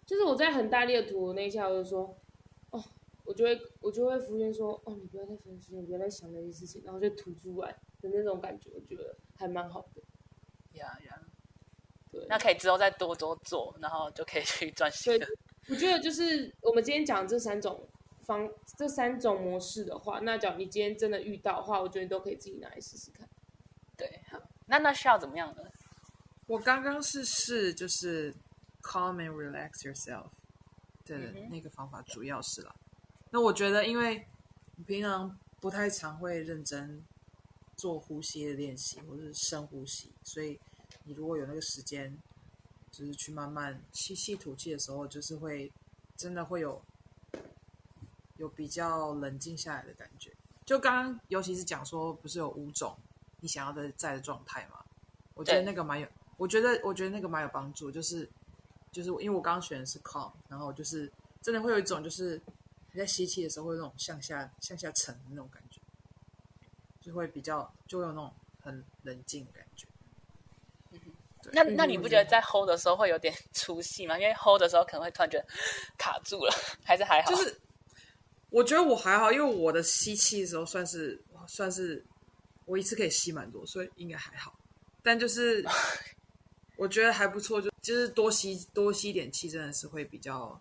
[0.07, 2.17] 就是我在很大力的吐的那一下，我就说，
[2.69, 2.81] 哦，
[3.25, 7.69] 我就会我就会浮现说，哦，你不要再分析，你不要再想那些事情，然后就吐出来
[8.01, 10.01] 的那种感觉，我觉得还蛮好的。
[10.79, 11.21] 呀呀，
[12.09, 15.27] 对，那可以之后再多多做，然后就可以去 专心的。
[15.67, 17.85] 我觉得就是我们今天讲这三种
[18.21, 23.27] 方这三种模式的话，那假如你今天真的遇到的话，我觉得你都可以自己拿来试试看。
[23.97, 25.63] 对，好，那那需要怎么样呢？
[26.45, 28.33] 我刚刚是试就是
[28.87, 30.29] calm and relax yourself
[31.03, 32.73] 的嗯哼那个方法，主要是啦。
[33.31, 34.25] 那我觉得，因为
[34.77, 37.03] 你平常不太常会认真
[37.75, 40.57] 做呼吸的练习，或者是深呼吸，所以
[41.03, 42.17] 你如果有那个时间，
[42.89, 45.69] 就是去慢慢吸气吐气的时候，就是会
[46.15, 46.81] 真的会有
[48.37, 50.31] 有比较冷静下来的感觉。
[50.65, 52.97] 就刚刚，尤其是讲说，不是有五种
[53.41, 54.83] 你想要的在的状态嘛？
[55.33, 56.07] 我觉得那个蛮有，
[56.37, 58.27] 我觉得我觉得那个蛮有帮助，就是
[58.91, 61.11] 就是因为我刚刚选的是 calm，然后就是
[61.41, 62.41] 真的会有一种就是
[62.91, 65.79] 你在吸气的时候会有那种向下向下沉的那种感觉，
[67.01, 69.85] 就会比较就会有那种很冷静的感觉。
[71.43, 74.17] 对那那你不觉得在 hold 的时候会有点 出戏吗？
[74.17, 75.45] 因为 hold 的时候可能会突然觉得
[75.97, 77.31] 卡住了，还是还好？
[77.31, 77.55] 就是
[78.49, 82.03] 我觉得我还好，因为我的吸气的时候算是算是
[82.65, 84.57] 我一次可以吸蛮多，所以应该还好。
[85.03, 85.63] 但就是
[86.75, 90.59] 我觉得还不错，就就是多吸多吸一点气，真的是会比较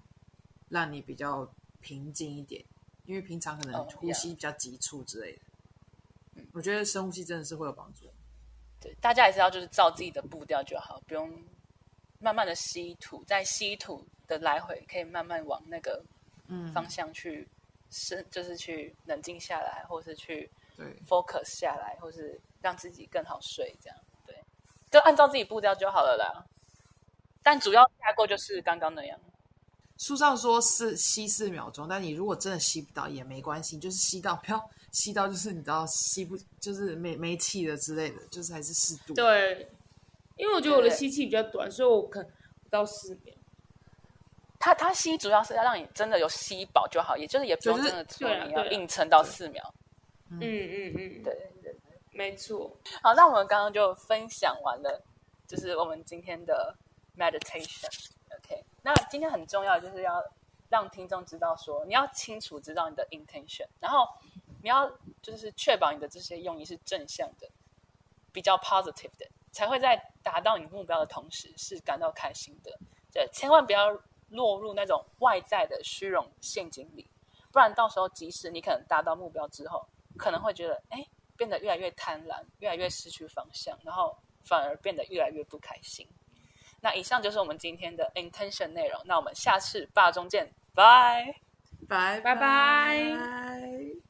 [0.68, 2.64] 让你比较平静一点，
[3.04, 6.42] 因为平常可能哦呼吸比较急促之类的。
[6.52, 8.08] 我觉得深呼吸真的是会有帮助。
[8.80, 11.28] 对，大家也是要就是照自己的步调就好，不用
[12.20, 16.00] 慢慢的吸吐，在吸吐的来回可以慢慢往那个
[16.46, 17.48] 嗯，方向去
[17.90, 24.36] 深，就是去冷静下来，或是去对 focus 下来，或是让自己更好睡，这样对，
[24.92, 26.46] 就按照自己步调就好了啦。
[27.46, 29.16] 但主要架构就是刚刚那样，
[29.98, 39.14] 书上说是吸四秒钟，但你如果真的吸不到也没关系，就是吸到不要吸到就是你知道吸不就是没没气了之类的，就是还是适度。
[39.14, 39.70] 对，
[40.34, 42.28] 因为我觉得我的吸气比较短，所以我可能
[42.64, 43.32] 不到四秒。
[44.58, 49.72] 它它吸主要是要让你真的有吸饱就好，也就是也不用真的说对啊你要硬撑到四秒。
[50.30, 51.32] 嗯嗯嗯，对
[51.62, 51.76] 对对。
[52.10, 52.76] 没错。
[53.04, 55.00] 好，那我们刚刚就分享完了，
[55.46, 56.76] 就是我们今天的
[57.16, 57.86] meditation。
[58.38, 60.22] OK，那今天很重要，就是要
[60.68, 64.06] 让听众知道说，你要清楚知道你的 intention，然后
[64.62, 64.90] 你要
[65.22, 67.48] 就是确保你的这些用意是正向的，
[68.32, 72.78] 比较 positive 的，才会在达到你目标的同时是感到开心的。
[73.12, 73.90] 对，千万不要
[74.28, 77.08] 落入那种外在的虚荣陷阱里，
[77.50, 79.86] 不然到时候即使你可能达到目标之后，
[80.16, 80.98] 可能会觉得哎。
[80.98, 86.08] 诶变得越来越贪婪，越来越失去方向，然后反而变得越来越不开心。
[86.80, 89.00] 那以上就是我们今天的 intention 内容。
[89.04, 91.34] 那我们下次霸中见，拜。
[91.88, 92.34] 拜拜。
[92.34, 94.05] 拜拜